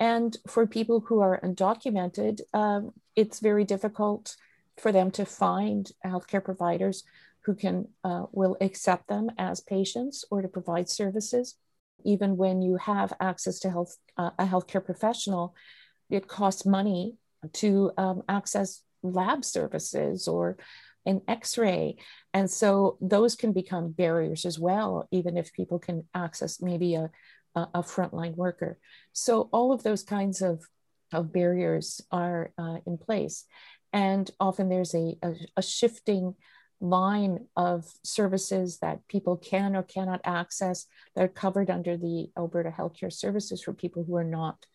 And 0.00 0.36
for 0.48 0.66
people 0.66 0.98
who 1.06 1.20
are 1.20 1.40
undocumented, 1.44 2.40
um, 2.52 2.90
it's 3.14 3.38
very 3.38 3.64
difficult 3.64 4.34
for 4.78 4.90
them 4.90 5.12
to 5.12 5.24
find 5.24 5.92
healthcare 6.04 6.42
providers 6.44 7.04
who 7.44 7.54
can 7.54 7.86
uh, 8.02 8.24
will 8.32 8.56
accept 8.60 9.06
them 9.06 9.30
as 9.38 9.60
patients 9.60 10.24
or 10.28 10.42
to 10.42 10.48
provide 10.48 10.88
services. 10.88 11.54
Even 12.04 12.36
when 12.36 12.62
you 12.62 12.78
have 12.78 13.12
access 13.20 13.60
to 13.60 13.70
health, 13.70 13.96
uh, 14.16 14.30
a 14.40 14.44
healthcare 14.44 14.84
professional, 14.84 15.54
it 16.10 16.26
costs 16.26 16.66
money 16.66 17.14
to 17.52 17.92
um, 17.96 18.22
access 18.28 18.82
lab 19.04 19.44
services 19.44 20.26
or 20.26 20.56
an 21.06 21.20
x-ray. 21.28 21.96
And 22.32 22.50
so 22.50 22.96
those 23.00 23.34
can 23.34 23.52
become 23.52 23.90
barriers 23.90 24.44
as 24.44 24.58
well 24.58 25.08
even 25.10 25.36
if 25.36 25.52
people 25.52 25.78
can 25.78 26.04
access 26.14 26.60
maybe 26.60 26.94
a, 26.94 27.10
a 27.54 27.82
frontline 27.82 28.36
worker. 28.36 28.78
So 29.12 29.48
all 29.52 29.72
of 29.72 29.82
those 29.82 30.02
kinds 30.02 30.42
of, 30.42 30.64
of 31.12 31.32
barriers 31.32 32.00
are 32.10 32.52
uh, 32.58 32.78
in 32.86 32.98
place. 32.98 33.44
And 33.92 34.30
often 34.40 34.68
there's 34.68 34.94
a, 34.94 35.16
a, 35.22 35.34
a 35.58 35.62
shifting 35.62 36.34
line 36.80 37.46
of 37.56 37.84
services 38.02 38.78
that 38.78 39.06
people 39.08 39.36
can 39.36 39.76
or 39.76 39.82
cannot 39.82 40.20
access 40.24 40.86
that 41.14 41.24
are 41.24 41.28
covered 41.28 41.70
under 41.70 41.96
the 41.96 42.28
Alberta 42.36 42.70
Healthcare 42.76 43.12
Services 43.12 43.62
for 43.62 43.72
people 43.72 44.02
who 44.02 44.16
are 44.16 44.24
not 44.24 44.66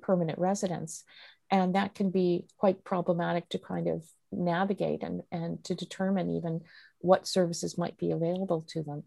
permanent 0.00 0.38
residents. 0.38 1.04
And 1.50 1.74
that 1.74 1.94
can 1.94 2.10
be 2.10 2.46
quite 2.58 2.84
problematic 2.84 3.48
to 3.50 3.58
kind 3.58 3.88
of 3.88 4.04
navigate 4.32 5.02
and, 5.02 5.22
and 5.30 5.62
to 5.64 5.74
determine 5.74 6.30
even 6.30 6.62
what 6.98 7.26
services 7.26 7.78
might 7.78 7.96
be 7.96 8.10
available 8.10 8.62
to 8.68 8.82
them. 8.82 9.04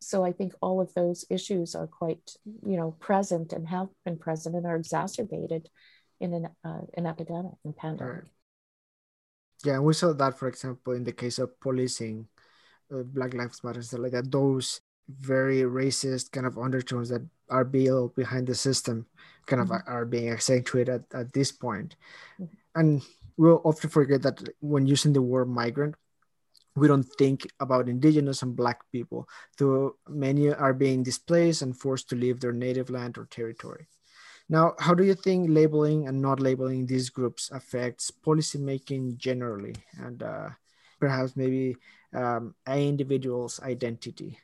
So 0.00 0.24
I 0.24 0.32
think 0.32 0.52
all 0.60 0.80
of 0.80 0.92
those 0.94 1.24
issues 1.30 1.74
are 1.74 1.86
quite, 1.86 2.36
you 2.44 2.76
know, 2.76 2.92
present 2.98 3.52
and 3.52 3.68
have 3.68 3.88
been 4.04 4.18
present 4.18 4.56
and 4.56 4.66
are 4.66 4.76
exacerbated 4.76 5.68
in 6.20 6.34
an, 6.34 6.48
uh, 6.64 6.80
an 6.96 7.06
epidemic 7.06 7.52
and 7.64 7.76
pandemic. 7.76 8.14
Right. 8.14 8.22
Yeah, 9.64 9.74
and 9.74 9.84
we 9.84 9.94
saw 9.94 10.12
that, 10.12 10.38
for 10.38 10.48
example, 10.48 10.92
in 10.94 11.04
the 11.04 11.12
case 11.12 11.38
of 11.38 11.58
policing, 11.60 12.26
uh, 12.92 13.02
Black 13.04 13.32
Lives 13.34 13.62
Matter, 13.62 13.82
stuff 13.82 14.00
like 14.00 14.12
that. 14.12 14.30
Those 14.30 14.80
very 15.08 15.60
racist 15.62 16.32
kind 16.32 16.46
of 16.46 16.58
undertones 16.58 17.08
that 17.10 17.22
are 17.48 17.64
built 17.64 18.16
behind 18.16 18.46
the 18.46 18.54
system 18.54 19.06
kind 19.46 19.62
mm-hmm. 19.62 19.72
of 19.72 19.82
are 19.86 20.04
being 20.04 20.30
accentuated 20.30 21.04
at, 21.12 21.20
at 21.20 21.32
this 21.32 21.52
point. 21.52 21.96
Mm-hmm. 22.40 22.54
And 22.74 23.02
we'll 23.42 23.60
often 23.64 23.90
forget 23.90 24.22
that 24.22 24.40
when 24.60 24.86
using 24.86 25.12
the 25.12 25.20
word 25.20 25.48
migrant, 25.48 25.96
we 26.76 26.86
don't 26.86 27.02
think 27.18 27.44
about 27.58 27.88
indigenous 27.88 28.42
and 28.42 28.54
black 28.54 28.80
people, 28.92 29.28
though 29.58 29.96
many 30.08 30.54
are 30.54 30.72
being 30.72 31.02
displaced 31.02 31.60
and 31.60 31.76
forced 31.76 32.08
to 32.08 32.16
leave 32.16 32.38
their 32.38 32.52
native 32.52 32.88
land 32.88 33.18
or 33.18 33.26
territory. 33.26 33.88
Now, 34.48 34.74
how 34.78 34.94
do 34.94 35.02
you 35.02 35.14
think 35.14 35.50
labeling 35.50 36.06
and 36.06 36.22
not 36.22 36.38
labeling 36.38 36.86
these 36.86 37.10
groups 37.10 37.50
affects 37.50 38.12
policymaking 38.12 39.16
generally, 39.16 39.74
and 39.98 40.22
uh, 40.22 40.50
perhaps 41.00 41.36
maybe 41.36 41.76
um, 42.14 42.54
an 42.66 42.78
individual's 42.78 43.58
identity? 43.60 44.38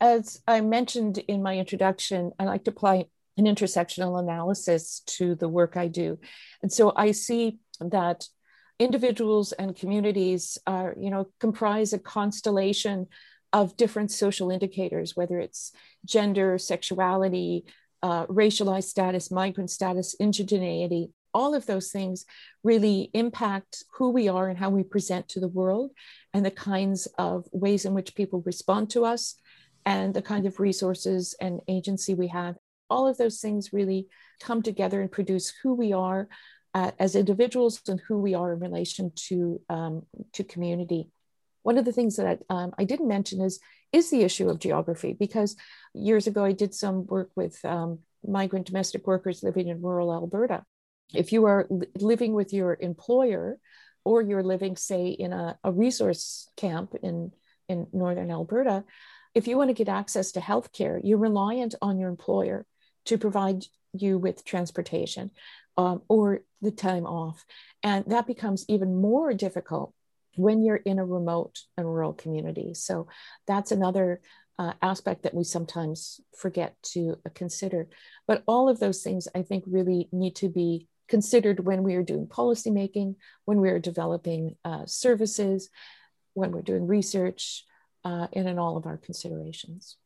As 0.00 0.40
I 0.48 0.62
mentioned 0.62 1.18
in 1.18 1.42
my 1.42 1.58
introduction, 1.58 2.32
I 2.38 2.44
like 2.44 2.64
to 2.64 2.70
apply 2.70 3.06
an 3.36 3.44
intersectional 3.44 4.18
analysis 4.18 5.00
to 5.06 5.34
the 5.34 5.48
work 5.48 5.76
I 5.76 5.88
do, 5.88 6.18
and 6.62 6.72
so 6.72 6.92
I 6.96 7.12
see 7.12 7.58
that 7.80 8.26
individuals 8.78 9.52
and 9.52 9.76
communities 9.76 10.58
are, 10.66 10.94
you 10.98 11.10
know, 11.10 11.28
comprise 11.38 11.92
a 11.92 11.98
constellation 11.98 13.06
of 13.52 13.76
different 13.76 14.10
social 14.10 14.50
indicators, 14.50 15.16
whether 15.16 15.38
it's 15.38 15.72
gender, 16.04 16.56
sexuality, 16.56 17.64
uh, 18.02 18.26
racialized 18.26 18.84
status, 18.84 19.30
migrant 19.30 19.70
status, 19.70 20.14
indigeneity, 20.20 21.10
all 21.34 21.54
of 21.54 21.66
those 21.66 21.90
things 21.90 22.24
really 22.64 23.10
impact 23.14 23.84
who 23.94 24.10
we 24.10 24.28
are 24.28 24.48
and 24.48 24.58
how 24.58 24.70
we 24.70 24.82
present 24.82 25.28
to 25.28 25.40
the 25.40 25.48
world 25.48 25.90
and 26.32 26.44
the 26.44 26.50
kinds 26.50 27.06
of 27.18 27.46
ways 27.52 27.84
in 27.84 27.94
which 27.94 28.14
people 28.14 28.42
respond 28.44 28.90
to 28.90 29.04
us 29.04 29.36
and 29.86 30.14
the 30.14 30.22
kind 30.22 30.46
of 30.46 30.60
resources 30.60 31.34
and 31.40 31.60
agency 31.68 32.14
we 32.14 32.28
have. 32.28 32.56
All 32.90 33.08
of 33.08 33.16
those 33.16 33.40
things 33.40 33.72
really 33.72 34.08
come 34.40 34.62
together 34.62 35.00
and 35.00 35.10
produce 35.10 35.52
who 35.62 35.74
we 35.74 35.92
are 35.92 36.28
uh, 36.74 36.90
as 36.98 37.14
individuals 37.14 37.80
and 37.88 38.00
who 38.06 38.18
we 38.18 38.34
are 38.34 38.52
in 38.52 38.60
relation 38.60 39.12
to, 39.14 39.60
um, 39.68 40.06
to 40.32 40.44
community. 40.44 41.08
One 41.62 41.78
of 41.78 41.84
the 41.84 41.92
things 41.92 42.16
that 42.16 42.40
um, 42.48 42.72
I 42.78 42.84
didn't 42.84 43.08
mention 43.08 43.40
is 43.40 43.60
is 43.92 44.10
the 44.10 44.22
issue 44.22 44.48
of 44.48 44.60
geography 44.60 45.12
because 45.12 45.56
years 45.94 46.26
ago 46.26 46.44
I 46.44 46.52
did 46.52 46.74
some 46.74 47.06
work 47.06 47.30
with 47.34 47.62
um, 47.64 48.00
migrant 48.26 48.66
domestic 48.66 49.06
workers 49.06 49.42
living 49.42 49.68
in 49.68 49.82
rural 49.82 50.12
Alberta. 50.12 50.64
If 51.12 51.32
you 51.32 51.46
are 51.46 51.66
li- 51.68 51.88
living 51.96 52.34
with 52.34 52.52
your 52.52 52.76
employer 52.80 53.58
or 54.04 54.22
you're 54.22 54.44
living, 54.44 54.76
say, 54.76 55.08
in 55.08 55.32
a, 55.32 55.58
a 55.64 55.72
resource 55.72 56.48
camp 56.56 56.94
in, 57.02 57.32
in 57.68 57.88
northern 57.92 58.30
Alberta, 58.30 58.84
if 59.34 59.46
you 59.46 59.56
want 59.56 59.70
to 59.70 59.74
get 59.74 59.88
access 59.88 60.32
to 60.32 60.40
healthcare, 60.40 61.00
you're 61.02 61.18
reliant 61.18 61.74
on 61.82 61.98
your 61.98 62.08
employer 62.08 62.66
to 63.10 63.18
provide 63.18 63.64
you 63.92 64.18
with 64.18 64.44
transportation 64.44 65.32
um, 65.76 66.02
or 66.08 66.42
the 66.62 66.70
time 66.70 67.06
off. 67.06 67.44
And 67.82 68.04
that 68.06 68.26
becomes 68.26 68.64
even 68.68 69.00
more 69.00 69.34
difficult 69.34 69.92
when 70.36 70.62
you're 70.62 70.76
in 70.76 71.00
a 71.00 71.04
remote 71.04 71.58
and 71.76 71.86
rural 71.86 72.12
community. 72.12 72.72
So 72.74 73.08
that's 73.48 73.72
another 73.72 74.20
uh, 74.60 74.74
aspect 74.80 75.24
that 75.24 75.34
we 75.34 75.42
sometimes 75.42 76.20
forget 76.36 76.76
to 76.92 77.16
uh, 77.26 77.30
consider. 77.34 77.88
But 78.28 78.44
all 78.46 78.68
of 78.68 78.78
those 78.78 79.02
things, 79.02 79.26
I 79.34 79.42
think, 79.42 79.64
really 79.66 80.08
need 80.12 80.36
to 80.36 80.48
be 80.48 80.86
considered 81.08 81.66
when 81.66 81.82
we 81.82 81.96
are 81.96 82.04
doing 82.04 82.28
policymaking, 82.28 83.16
when 83.44 83.60
we 83.60 83.70
are 83.70 83.80
developing 83.80 84.54
uh, 84.64 84.86
services, 84.86 85.68
when 86.34 86.52
we're 86.52 86.62
doing 86.62 86.86
research, 86.86 87.64
uh, 88.04 88.28
and 88.32 88.48
in 88.48 88.58
all 88.58 88.76
of 88.76 88.86
our 88.86 88.98
considerations. 88.98 89.96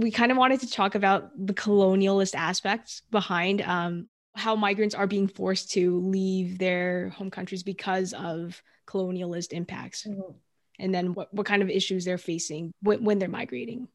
We 0.00 0.10
kind 0.10 0.32
of 0.32 0.38
wanted 0.38 0.60
to 0.60 0.70
talk 0.70 0.94
about 0.94 1.30
the 1.36 1.52
colonialist 1.52 2.34
aspects 2.34 3.02
behind 3.10 3.60
um, 3.60 4.08
how 4.34 4.56
migrants 4.56 4.94
are 4.94 5.06
being 5.06 5.28
forced 5.28 5.72
to 5.72 6.00
leave 6.00 6.58
their 6.58 7.10
home 7.10 7.30
countries 7.30 7.62
because 7.62 8.12
of 8.12 8.62
colonialist 8.86 9.52
impacts 9.52 10.06
mm-hmm. 10.06 10.32
and 10.78 10.94
then 10.94 11.14
what, 11.14 11.32
what 11.32 11.46
kind 11.46 11.62
of 11.62 11.70
issues 11.70 12.04
they're 12.04 12.18
facing 12.18 12.72
when, 12.82 13.04
when 13.04 13.18
they're 13.18 13.28
migrating 13.28 13.86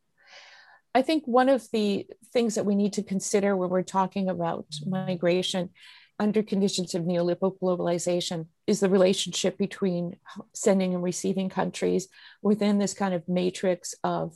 i 0.94 1.02
think 1.02 1.24
one 1.26 1.50
of 1.50 1.70
the 1.72 2.08
things 2.32 2.56
that 2.56 2.66
we 2.66 2.76
need 2.76 2.94
to 2.94 3.04
consider 3.04 3.56
when 3.56 3.70
we're 3.70 3.82
talking 3.82 4.30
about 4.30 4.66
migration 4.86 5.70
under 6.18 6.42
conditions 6.42 6.96
of 6.96 7.04
neoliberal 7.04 7.58
globalization 7.60 8.48
is 8.68 8.80
the 8.80 8.90
relationship 8.90 9.58
between 9.58 10.16
sending 10.54 10.94
and 10.94 11.04
receiving 11.04 11.50
countries 11.50 12.08
within 12.42 12.80
this 12.80 12.94
kind 12.94 13.14
of 13.14 13.28
matrix 13.28 13.96
of 14.02 14.34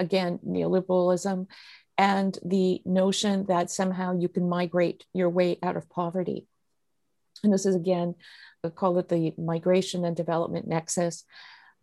again 0.00 0.40
neoliberalism 0.46 1.46
and 1.96 2.38
the 2.44 2.82
notion 2.84 3.46
that 3.46 3.70
somehow 3.70 4.18
you 4.18 4.28
can 4.28 4.48
migrate 4.48 5.04
your 5.12 5.28
way 5.28 5.58
out 5.62 5.76
of 5.76 5.88
poverty. 5.90 6.46
And 7.44 7.52
this 7.52 7.66
is 7.66 7.76
again 7.76 8.16
call 8.68 8.98
it 8.98 9.08
the 9.08 9.32
migration 9.38 10.04
and 10.04 10.14
development 10.14 10.68
nexus, 10.68 11.24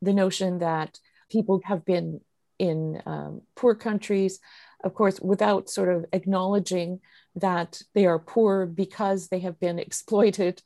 the 0.02 0.14
notion 0.14 0.60
that 0.60 1.00
people 1.32 1.60
have 1.66 1.84
been 1.84 2.22
in 2.60 3.02
um, 3.08 3.42
poor 3.56 3.74
countries, 3.74 4.40
of 4.84 4.94
course, 4.94 5.20
without 5.20 5.70
sort 5.70 5.90
of 5.90 6.06
acknowledging 6.14 7.00
that 7.36 7.82
they 7.96 8.06
are 8.06 8.20
poor 8.20 8.68
because 8.68 9.30
they 9.30 9.40
have 9.40 9.60
been 9.60 9.80
exploited 9.80 10.62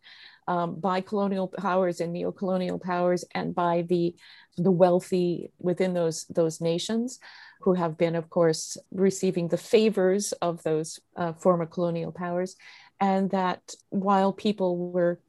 um, 0.47 0.79
by 0.79 1.01
colonial 1.01 1.47
powers 1.47 2.01
and 2.01 2.13
neo-colonial 2.13 2.79
powers 2.79 3.23
and 3.33 3.53
by 3.53 3.83
the, 3.83 4.15
the 4.57 4.71
wealthy 4.71 5.51
within 5.59 5.93
those, 5.93 6.25
those 6.25 6.61
nations 6.61 7.19
who 7.61 7.73
have 7.73 7.97
been, 7.97 8.15
of 8.15 8.29
course, 8.29 8.77
receiving 8.91 9.47
the 9.47 9.57
favors 9.57 10.31
of 10.33 10.63
those 10.63 10.99
uh, 11.15 11.33
former 11.33 11.65
colonial 11.65 12.11
powers. 12.11 12.55
And 12.99 13.29
that 13.31 13.73
while 13.89 14.33
people 14.33 14.77
were 14.77 15.19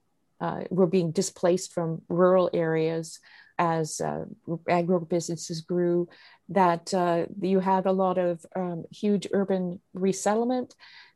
uh, 0.40 0.64
were 0.70 0.88
being 0.88 1.12
displaced 1.12 1.72
from 1.72 2.02
rural 2.08 2.50
areas 2.52 3.20
as 3.58 4.00
uh, 4.00 4.24
agro 4.68 4.98
businesses 4.98 5.60
grew, 5.60 6.08
that 6.48 6.92
uh, 6.92 7.26
you 7.40 7.60
had 7.60 7.86
a 7.86 7.92
lot 7.92 8.18
of 8.18 8.44
um, 8.56 8.84
huge 8.90 9.28
urban 9.32 9.80
resettlement, 9.94 10.74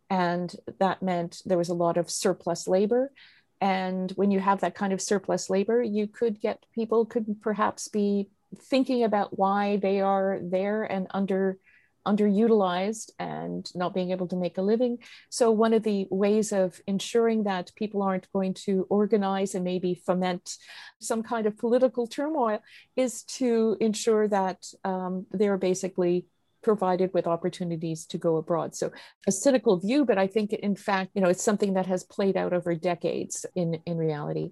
and 0.09 0.55
that 0.79 1.03
meant 1.03 1.43
there 1.45 1.59
was 1.59 1.71
a 1.71 1.75
lot 1.75 1.97
of 1.97 2.09
surplus 2.09 2.69
labor. 2.69 3.11
And 3.61 4.11
when 4.13 4.31
you 4.31 4.41
have 4.41 4.61
that 4.61 4.75
kind 4.75 4.93
of 4.93 5.01
surplus 5.01 5.49
labor, 5.49 5.83
you 5.83 6.07
could 6.07 6.41
get 6.41 6.65
people 6.75 7.07
could 7.07 7.41
perhaps 7.41 7.89
be 7.89 8.29
thinking 8.55 9.05
about 9.05 9.39
why 9.39 9.77
they 9.79 10.01
are 10.01 10.39
there 10.43 10.85
and 10.85 11.07
under 11.11 11.59
underutilized 12.07 13.11
and 13.19 13.69
not 13.75 13.93
being 13.93 14.13
able 14.13 14.29
to 14.29 14.37
make 14.37 14.57
a 14.59 14.63
living. 14.63 14.99
So, 15.29 15.51
one 15.51 15.75
of 15.75 15.83
the 15.83 16.07
ways 16.11 16.53
of 16.53 16.81
ensuring 16.87 17.45
that 17.45 17.73
people 17.75 18.03
aren't 18.03 18.33
going 18.33 18.55
to 18.67 18.87
organize 18.89 19.55
and 19.55 19.65
maybe 19.65 20.01
foment 20.07 20.57
some 21.01 21.23
kind 21.23 21.47
of 21.47 21.59
political 21.59 22.07
turmoil 22.07 22.61
is 22.95 23.25
to 23.25 23.77
ensure 23.81 24.29
that 24.29 24.65
um, 24.85 25.27
they're 25.33 25.59
basically 25.59 26.27
provided 26.67 27.15
with 27.15 27.29
opportunities 27.29 28.05
to 28.07 28.19
go 28.19 28.39
abroad. 28.39 28.75
So 28.75 28.91
a 29.29 29.31
cynical 29.31 29.79
view, 29.79 30.05
but 30.05 30.19
I 30.19 30.27
think 30.27 30.53
in 30.53 30.75
fact, 30.75 31.13
you 31.15 31.23
know, 31.23 31.29
it's 31.29 31.45
something 31.45 31.75
that 31.75 31.87
has 31.87 32.03
played 32.03 32.37
out 32.37 32.53
over 32.53 32.75
decades 32.75 33.47
in, 33.55 33.75
in 33.87 33.97
reality. 33.97 34.51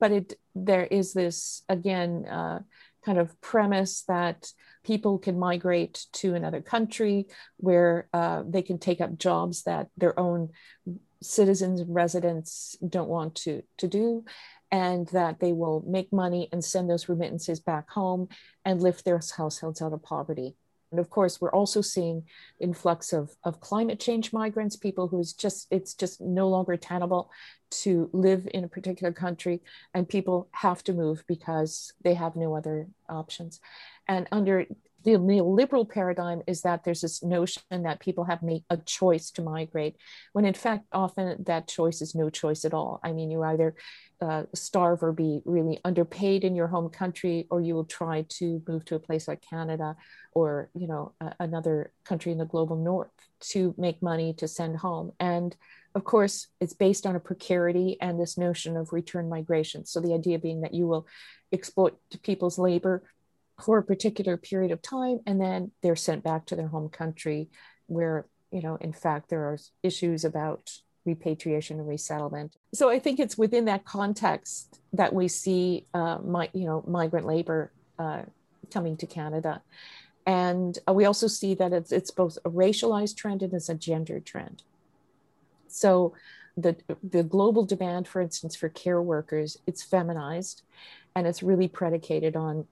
But 0.00 0.10
it 0.10 0.34
there 0.56 0.86
is 0.86 1.12
this 1.12 1.62
again 1.68 2.26
uh, 2.26 2.58
kind 3.06 3.18
of 3.18 3.40
premise 3.40 4.02
that 4.08 4.38
people 4.82 5.20
can 5.20 5.38
migrate 5.38 6.06
to 6.20 6.34
another 6.34 6.60
country 6.60 7.28
where 7.58 8.08
uh, 8.12 8.42
they 8.54 8.62
can 8.62 8.78
take 8.78 9.00
up 9.00 9.16
jobs 9.16 9.62
that 9.62 9.86
their 9.96 10.18
own 10.18 10.48
citizens 11.22 11.78
and 11.80 11.94
residents 11.94 12.76
don't 12.96 13.14
want 13.16 13.36
to, 13.44 13.62
to 13.78 13.86
do 13.86 14.24
and 14.72 15.06
that 15.18 15.38
they 15.38 15.52
will 15.52 15.84
make 15.86 16.12
money 16.12 16.48
and 16.50 16.64
send 16.64 16.90
those 16.90 17.08
remittances 17.08 17.60
back 17.60 17.88
home 17.90 18.26
and 18.64 18.82
lift 18.82 19.04
their 19.04 19.20
households 19.36 19.80
out 19.80 19.92
of 19.92 20.02
poverty. 20.02 20.56
And 20.92 21.00
of 21.00 21.10
course, 21.10 21.40
we're 21.40 21.50
also 21.50 21.80
seeing 21.80 22.24
influx 22.60 23.12
of, 23.12 23.34
of 23.42 23.60
climate 23.60 23.98
change 23.98 24.32
migrants, 24.32 24.76
people 24.76 25.08
who's 25.08 25.32
just, 25.32 25.66
it's 25.70 25.94
just 25.94 26.20
no 26.20 26.48
longer 26.48 26.76
tenable 26.76 27.30
to 27.70 28.10
live 28.12 28.46
in 28.52 28.64
a 28.64 28.68
particular 28.68 29.12
country 29.12 29.62
and 29.94 30.08
people 30.08 30.48
have 30.52 30.84
to 30.84 30.92
move 30.92 31.24
because 31.26 31.94
they 32.04 32.14
have 32.14 32.36
no 32.36 32.54
other 32.54 32.86
options. 33.08 33.58
And 34.06 34.28
under 34.30 34.66
the 35.04 35.12
neoliberal 35.12 35.88
paradigm 35.88 36.42
is 36.46 36.62
that 36.62 36.84
there's 36.84 37.00
this 37.00 37.22
notion 37.22 37.62
that 37.70 38.00
people 38.00 38.24
have 38.24 38.42
made 38.42 38.64
a 38.70 38.76
choice 38.76 39.30
to 39.32 39.42
migrate, 39.42 39.96
when 40.32 40.44
in 40.44 40.54
fact, 40.54 40.84
often 40.92 41.42
that 41.44 41.68
choice 41.68 42.02
is 42.02 42.14
no 42.14 42.30
choice 42.30 42.64
at 42.64 42.74
all. 42.74 43.00
I 43.02 43.12
mean, 43.12 43.30
you 43.30 43.42
either 43.42 43.74
uh, 44.20 44.44
starve 44.54 45.02
or 45.02 45.12
be 45.12 45.40
really 45.44 45.80
underpaid 45.84 46.44
in 46.44 46.54
your 46.54 46.68
home 46.68 46.88
country, 46.88 47.46
or 47.50 47.60
you 47.60 47.74
will 47.74 47.84
try 47.84 48.24
to 48.28 48.62
move 48.68 48.84
to 48.86 48.94
a 48.94 49.00
place 49.00 49.26
like 49.26 49.42
Canada 49.48 49.96
or 50.34 50.70
you 50.74 50.86
know 50.86 51.12
another 51.40 51.92
country 52.04 52.32
in 52.32 52.38
the 52.38 52.44
global 52.44 52.76
north 52.76 53.10
to 53.40 53.74
make 53.76 54.02
money 54.02 54.32
to 54.34 54.46
send 54.48 54.76
home. 54.76 55.12
And 55.18 55.56
of 55.94 56.04
course, 56.04 56.46
it's 56.60 56.72
based 56.72 57.06
on 57.06 57.16
a 57.16 57.20
precarity 57.20 57.98
and 58.00 58.18
this 58.18 58.38
notion 58.38 58.76
of 58.76 58.92
return 58.92 59.28
migration. 59.28 59.84
So 59.84 60.00
the 60.00 60.14
idea 60.14 60.38
being 60.38 60.62
that 60.62 60.74
you 60.74 60.86
will 60.86 61.06
exploit 61.52 61.98
people's 62.22 62.58
labor 62.58 63.02
for 63.60 63.78
a 63.78 63.82
particular 63.82 64.36
period 64.36 64.70
of 64.72 64.80
time 64.82 65.20
and 65.26 65.40
then 65.40 65.70
they're 65.82 65.96
sent 65.96 66.22
back 66.22 66.46
to 66.46 66.56
their 66.56 66.68
home 66.68 66.88
country 66.88 67.48
where 67.86 68.26
you 68.50 68.62
know 68.62 68.76
in 68.76 68.92
fact 68.92 69.28
there 69.28 69.42
are 69.42 69.58
issues 69.82 70.24
about 70.24 70.70
repatriation 71.04 71.80
and 71.80 71.88
resettlement. 71.88 72.56
So 72.74 72.88
i 72.88 72.98
think 72.98 73.18
it's 73.18 73.36
within 73.36 73.64
that 73.66 73.84
context 73.84 74.80
that 74.92 75.12
we 75.12 75.28
see 75.28 75.86
uh, 75.94 76.18
my, 76.24 76.48
you 76.52 76.64
know 76.64 76.84
migrant 76.86 77.26
labor 77.26 77.72
uh, 77.98 78.22
coming 78.72 78.96
to 78.98 79.06
canada. 79.06 79.62
And 80.24 80.78
uh, 80.88 80.92
we 80.92 81.04
also 81.04 81.26
see 81.26 81.54
that 81.54 81.72
it's, 81.72 81.90
it's 81.90 82.12
both 82.12 82.38
a 82.44 82.50
racialized 82.50 83.16
trend 83.16 83.42
and 83.42 83.52
it's 83.52 83.68
a 83.68 83.74
gender 83.74 84.20
trend. 84.20 84.62
So 85.66 86.14
the, 86.56 86.76
the 87.02 87.22
global 87.22 87.64
demand 87.64 88.06
for 88.06 88.20
instance 88.20 88.54
for 88.54 88.68
care 88.68 89.00
workers 89.00 89.56
it's 89.66 89.82
feminized 89.82 90.62
and 91.16 91.26
it's 91.26 91.42
really 91.42 91.68
predicated 91.68 92.36
on 92.36 92.66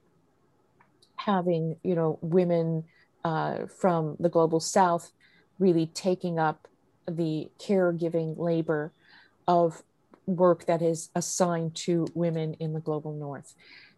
having 1.24 1.76
you 1.82 1.94
know 1.94 2.18
women 2.22 2.84
uh, 3.24 3.66
from 3.66 4.16
the 4.18 4.28
global 4.28 4.60
south 4.60 5.12
really 5.58 5.86
taking 5.86 6.38
up 6.38 6.66
the 7.06 7.50
caregiving 7.58 8.38
labor 8.38 8.92
of 9.46 9.82
work 10.26 10.66
that 10.66 10.80
is 10.80 11.10
assigned 11.14 11.74
to 11.74 12.06
women 12.14 12.54
in 12.54 12.72
the 12.72 12.80
global 12.80 13.12
north. 13.12 13.54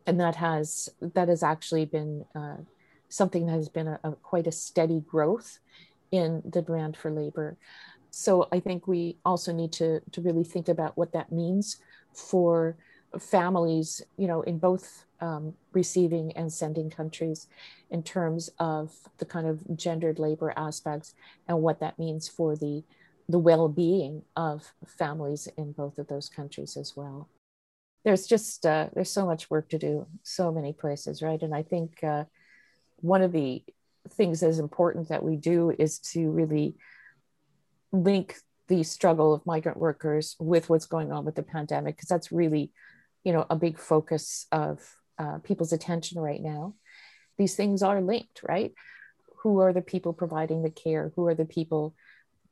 And 0.06 0.18
that 0.20 0.37
has 0.37 0.88
that 1.00 1.28
has 1.28 1.42
actually 1.42 1.85
been 1.85 2.24
uh, 2.35 2.56
something 3.08 3.46
that 3.46 3.52
has 3.52 3.68
been 3.68 3.87
a, 3.87 4.00
a, 4.02 4.12
quite 4.12 4.46
a 4.46 4.52
steady 4.52 5.00
growth 5.00 5.58
in 6.11 6.42
the 6.44 6.62
demand 6.62 6.96
for 6.96 7.11
labor. 7.11 7.56
So 8.11 8.48
i 8.52 8.61
think 8.61 8.87
we 8.87 9.16
also 9.24 9.52
need 9.52 9.72
to 9.72 10.00
to 10.12 10.20
really 10.20 10.44
think 10.44 10.68
about 10.68 10.98
what 10.98 11.12
that 11.12 11.32
means 11.32 11.78
for 12.12 12.76
families 13.18 14.02
you 14.16 14.26
know 14.26 14.42
in 14.42 14.58
both 14.58 15.04
um, 15.22 15.54
receiving 15.72 16.32
and 16.37 16.52
sending 16.52 16.90
countries 16.90 17.46
in 17.90 18.02
terms 18.02 18.50
of 18.58 18.92
the 19.18 19.24
kind 19.24 19.46
of 19.46 19.76
gendered 19.76 20.18
labor 20.18 20.52
aspects 20.56 21.14
and 21.48 21.62
what 21.62 21.80
that 21.80 21.98
means 21.98 22.28
for 22.28 22.56
the 22.56 22.82
the 23.28 23.38
well-being 23.38 24.22
of 24.37 24.74
families 24.85 25.48
in 25.56 25.72
both 25.72 25.96
of 25.96 26.08
those 26.08 26.28
countries 26.28 26.76
as 26.76 26.96
well. 26.96 27.28
There's 28.04 28.26
just 28.26 28.66
uh, 28.66 28.88
there's 28.92 29.12
so 29.12 29.24
much 29.24 29.48
work 29.48 29.68
to 29.70 29.78
do 29.78 30.06
so 30.24 30.52
many 30.52 30.72
places 30.72 31.22
right? 31.22 31.40
And 31.40 31.54
i 31.54 31.62
think 31.62 32.02
uh, 32.02 32.24
one 32.96 33.22
of 33.22 33.32
the 33.32 33.62
things 34.11 34.40
that 34.40 34.48
is 34.48 34.58
important 34.58 35.08
that 35.08 35.22
we 35.22 35.37
do 35.37 35.72
is 35.78 35.98
to 35.98 36.30
really 36.30 36.74
link 37.92 38.37
the 38.68 38.82
struggle 38.82 39.32
of 39.32 39.46
migrant 39.46 39.78
workers 39.78 40.35
with 40.40 40.68
what's 40.68 40.87
going 40.87 41.12
on 41.12 41.24
with 41.24 41.37
the 41.37 41.42
pandemic 41.42 41.96
because 41.96 42.08
that's 42.08 42.32
really 42.32 42.72
you 43.22 43.32
know 43.32 43.46
a 43.50 43.56
big 43.56 43.78
focus 43.78 44.46
of 44.50 44.80
uh, 45.22 45.38
people's 45.38 45.72
attention 45.72 46.20
right 46.20 46.42
now. 46.42 46.74
These 47.38 47.54
things 47.54 47.82
are 47.82 48.00
linked 48.00 48.40
right? 48.42 48.72
Who 49.42 49.61
are 49.61 49.72
the 49.72 49.82
people 49.92 50.12
providing 50.12 50.62
the 50.62 50.70
care? 50.70 51.12
Who 51.16 51.26
are 51.26 51.35
the 51.35 51.44
people 51.44 51.94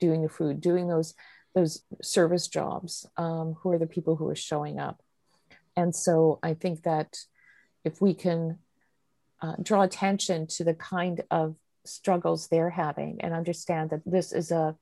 doing 0.01 0.23
the 0.23 0.29
food? 0.29 0.61
Doing 0.61 0.89
those 0.89 1.15
those 1.55 1.83
service 2.03 2.47
jobs? 2.49 3.07
Um, 3.17 3.57
who 3.61 3.71
are 3.73 3.79
the 3.79 3.87
people 3.87 4.17
who 4.17 4.29
are 4.29 4.37
showing 4.51 4.79
up? 4.79 5.03
And 5.77 5.95
so 5.95 6.39
i 6.43 6.55
think 6.55 6.83
that 6.83 7.17
if 7.85 8.01
we 8.01 8.15
can 8.15 8.59
uh, 9.43 9.55
draw 9.63 9.83
attention 9.83 10.47
to 10.47 10.65
the 10.65 10.75
kind 10.75 11.23
of 11.31 11.57
struggles 11.85 12.49
they're 12.49 12.71
having 12.71 13.21
and 13.21 13.33
understand 13.33 13.91
that 13.91 14.03
this 14.05 14.33
is 14.33 14.51
a, 14.51 14.77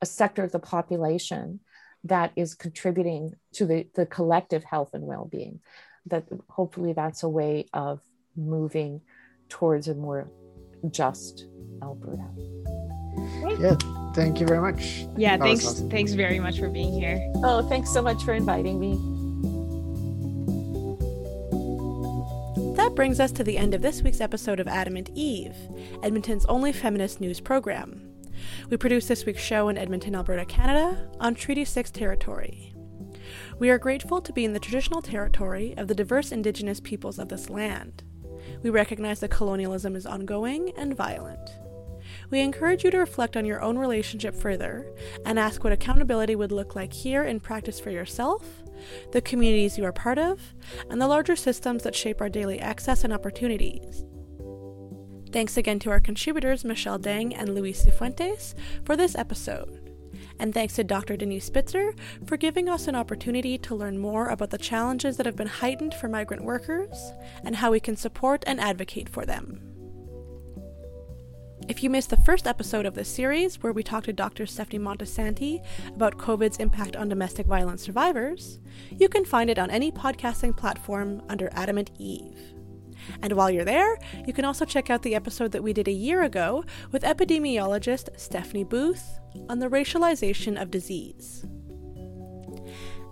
a 0.00 0.06
sector 0.06 0.44
of 0.44 0.52
the 0.52 0.58
population 0.58 1.60
that 2.04 2.32
is 2.36 2.54
contributing 2.54 3.34
to 3.52 3.66
the, 3.66 3.88
the 3.96 4.06
collective 4.06 4.62
health 4.62 4.90
and 4.94 5.04
well-being 5.04 5.60
that 6.10 6.24
hopefully 6.48 6.92
that's 6.92 7.22
a 7.22 7.28
way 7.28 7.66
of 7.72 8.00
moving 8.36 9.00
towards 9.48 9.88
a 9.88 9.94
more 9.94 10.30
just 10.90 11.46
alberta. 11.82 12.28
Yeah 13.58 13.76
thank 14.14 14.40
you 14.40 14.46
very 14.46 14.60
much. 14.60 15.06
Yeah 15.16 15.36
that 15.36 15.44
thanks 15.44 15.66
awesome. 15.66 15.90
thanks 15.90 16.12
very 16.12 16.38
much 16.38 16.58
for 16.58 16.68
being 16.68 16.92
here. 16.92 17.20
Oh 17.36 17.66
thanks 17.68 17.92
so 17.92 18.02
much 18.02 18.22
for 18.22 18.32
inviting 18.32 18.78
me. 18.78 18.96
That 22.76 22.94
brings 22.94 23.18
us 23.18 23.32
to 23.32 23.44
the 23.44 23.58
end 23.58 23.74
of 23.74 23.82
this 23.82 24.02
week's 24.02 24.20
episode 24.20 24.60
of 24.60 24.68
adamant 24.68 25.10
eve 25.14 25.56
edmonton's 26.02 26.46
only 26.46 26.72
feminist 26.72 27.20
news 27.20 27.40
program. 27.40 28.08
We 28.70 28.76
produce 28.76 29.06
this 29.06 29.24
week's 29.24 29.42
show 29.42 29.68
in 29.68 29.78
Edmonton, 29.78 30.14
Alberta, 30.14 30.44
Canada, 30.44 31.08
on 31.20 31.34
Treaty 31.34 31.64
6 31.64 31.90
territory. 31.90 32.72
We 33.58 33.70
are 33.70 33.78
grateful 33.78 34.20
to 34.20 34.32
be 34.32 34.44
in 34.44 34.52
the 34.52 34.60
traditional 34.60 35.02
territory 35.02 35.74
of 35.76 35.88
the 35.88 35.94
diverse 35.94 36.32
Indigenous 36.32 36.80
peoples 36.80 37.18
of 37.18 37.28
this 37.28 37.50
land. 37.50 38.02
We 38.62 38.70
recognize 38.70 39.20
that 39.20 39.30
colonialism 39.30 39.96
is 39.96 40.06
ongoing 40.06 40.72
and 40.76 40.96
violent. 40.96 41.50
We 42.30 42.40
encourage 42.40 42.84
you 42.84 42.90
to 42.90 42.98
reflect 42.98 43.36
on 43.36 43.44
your 43.44 43.62
own 43.62 43.78
relationship 43.78 44.34
further 44.34 44.90
and 45.24 45.38
ask 45.38 45.62
what 45.62 45.72
accountability 45.72 46.34
would 46.36 46.52
look 46.52 46.74
like 46.74 46.92
here 46.92 47.24
in 47.24 47.40
practice 47.40 47.80
for 47.80 47.90
yourself, 47.90 48.44
the 49.12 49.20
communities 49.20 49.78
you 49.78 49.84
are 49.84 49.92
part 49.92 50.18
of, 50.18 50.40
and 50.90 51.00
the 51.00 51.08
larger 51.08 51.36
systems 51.36 51.82
that 51.82 51.96
shape 51.96 52.20
our 52.20 52.28
daily 52.28 52.60
access 52.60 53.04
and 53.04 53.12
opportunities. 53.12 54.04
Thanks 55.32 55.58
again 55.58 55.78
to 55.80 55.90
our 55.90 56.00
contributors 56.00 56.64
Michelle 56.64 56.98
Dang 56.98 57.34
and 57.34 57.54
Luis 57.54 57.84
Cifuentes 57.84 58.54
for 58.84 58.96
this 58.96 59.14
episode. 59.14 59.77
And 60.38 60.54
thanks 60.54 60.74
to 60.76 60.84
Dr. 60.84 61.16
Denise 61.16 61.44
Spitzer 61.44 61.94
for 62.26 62.36
giving 62.36 62.68
us 62.68 62.86
an 62.86 62.94
opportunity 62.94 63.58
to 63.58 63.74
learn 63.74 63.98
more 63.98 64.28
about 64.28 64.50
the 64.50 64.58
challenges 64.58 65.16
that 65.16 65.26
have 65.26 65.36
been 65.36 65.48
heightened 65.48 65.94
for 65.94 66.08
migrant 66.08 66.44
workers 66.44 67.12
and 67.44 67.56
how 67.56 67.72
we 67.72 67.80
can 67.80 67.96
support 67.96 68.44
and 68.46 68.60
advocate 68.60 69.08
for 69.08 69.26
them. 69.26 69.68
If 71.68 71.82
you 71.82 71.90
missed 71.90 72.08
the 72.08 72.16
first 72.18 72.46
episode 72.46 72.86
of 72.86 72.94
this 72.94 73.08
series, 73.08 73.62
where 73.62 73.74
we 73.74 73.82
talked 73.82 74.06
to 74.06 74.12
Dr. 74.14 74.46
Stephanie 74.46 74.78
Montesanti 74.78 75.62
about 75.94 76.16
COVID's 76.16 76.56
impact 76.56 76.96
on 76.96 77.10
domestic 77.10 77.46
violence 77.46 77.82
survivors, 77.82 78.58
you 78.96 79.06
can 79.08 79.26
find 79.26 79.50
it 79.50 79.58
on 79.58 79.70
any 79.70 79.92
podcasting 79.92 80.56
platform 80.56 81.20
under 81.28 81.50
Adamant 81.52 81.90
Eve. 81.98 82.57
And 83.22 83.32
while 83.32 83.50
you're 83.50 83.64
there, 83.64 83.98
you 84.26 84.32
can 84.32 84.44
also 84.44 84.64
check 84.64 84.90
out 84.90 85.02
the 85.02 85.14
episode 85.14 85.52
that 85.52 85.62
we 85.62 85.72
did 85.72 85.88
a 85.88 85.92
year 85.92 86.22
ago 86.22 86.64
with 86.92 87.02
epidemiologist 87.02 88.08
Stephanie 88.18 88.64
Booth 88.64 89.18
on 89.48 89.58
the 89.58 89.68
racialization 89.68 90.60
of 90.60 90.70
disease. 90.70 91.46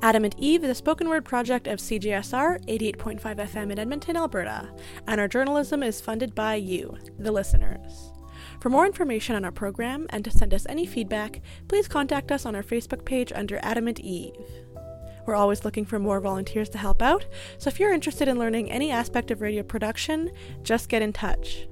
Adamant 0.03 0.35
Eve 0.39 0.63
is 0.65 0.71
a 0.71 0.75
spoken 0.75 1.09
word 1.09 1.25
project 1.25 1.67
of 1.67 1.79
CJSR 1.79 2.65
88.5 2.67 3.21
FM 3.21 3.73
in 3.73 3.79
Edmonton, 3.79 4.17
Alberta, 4.17 4.71
and 5.07 5.21
our 5.21 5.29
journalism 5.29 5.83
is 5.83 6.01
funded 6.01 6.35
by 6.35 6.55
you, 6.55 6.97
the 7.19 7.33
listeners. 7.33 8.13
For 8.61 8.69
more 8.69 8.87
information 8.87 9.37
on 9.37 9.45
our 9.45 9.53
program 9.53 10.07
and 10.11 10.25
to 10.25 10.31
send 10.31 10.53
us 10.55 10.67
any 10.69 10.87
feedback, 10.87 11.41
please 11.69 11.89
contact 11.89 12.31
us 12.31 12.47
on 12.47 12.55
our 12.55 12.63
Facebook 12.63 13.05
page 13.05 13.33
under 13.35 13.59
Adamant 13.63 14.01
Eve. 14.01 14.35
We're 15.27 15.35
always 15.35 15.65
looking 15.65 15.85
for 15.85 15.99
more 15.99 16.21
volunteers 16.21 16.69
to 16.71 16.79
help 16.79 17.03
out, 17.03 17.27
so 17.59 17.69
if 17.69 17.81
you're 17.81 17.93
interested 17.93 18.29
in 18.29 18.39
learning 18.39 18.71
any 18.71 18.91
aspect 18.91 19.31
of 19.31 19.41
radio 19.41 19.63
production, 19.63 20.31
just 20.63 20.89
get 20.89 21.03
in 21.03 21.13
touch. 21.13 21.67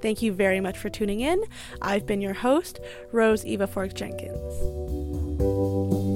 Thank 0.00 0.22
you 0.22 0.32
very 0.32 0.60
much 0.60 0.78
for 0.78 0.88
tuning 0.88 1.20
in. 1.20 1.42
I've 1.82 2.06
been 2.06 2.20
your 2.20 2.34
host, 2.34 2.80
Rose 3.12 3.44
Eva 3.44 3.66
Fork 3.66 3.94
Jenkins. 3.94 4.52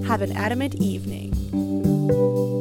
Have 0.06 0.22
an 0.22 0.32
adamant 0.32 0.74
evening. 0.76 2.53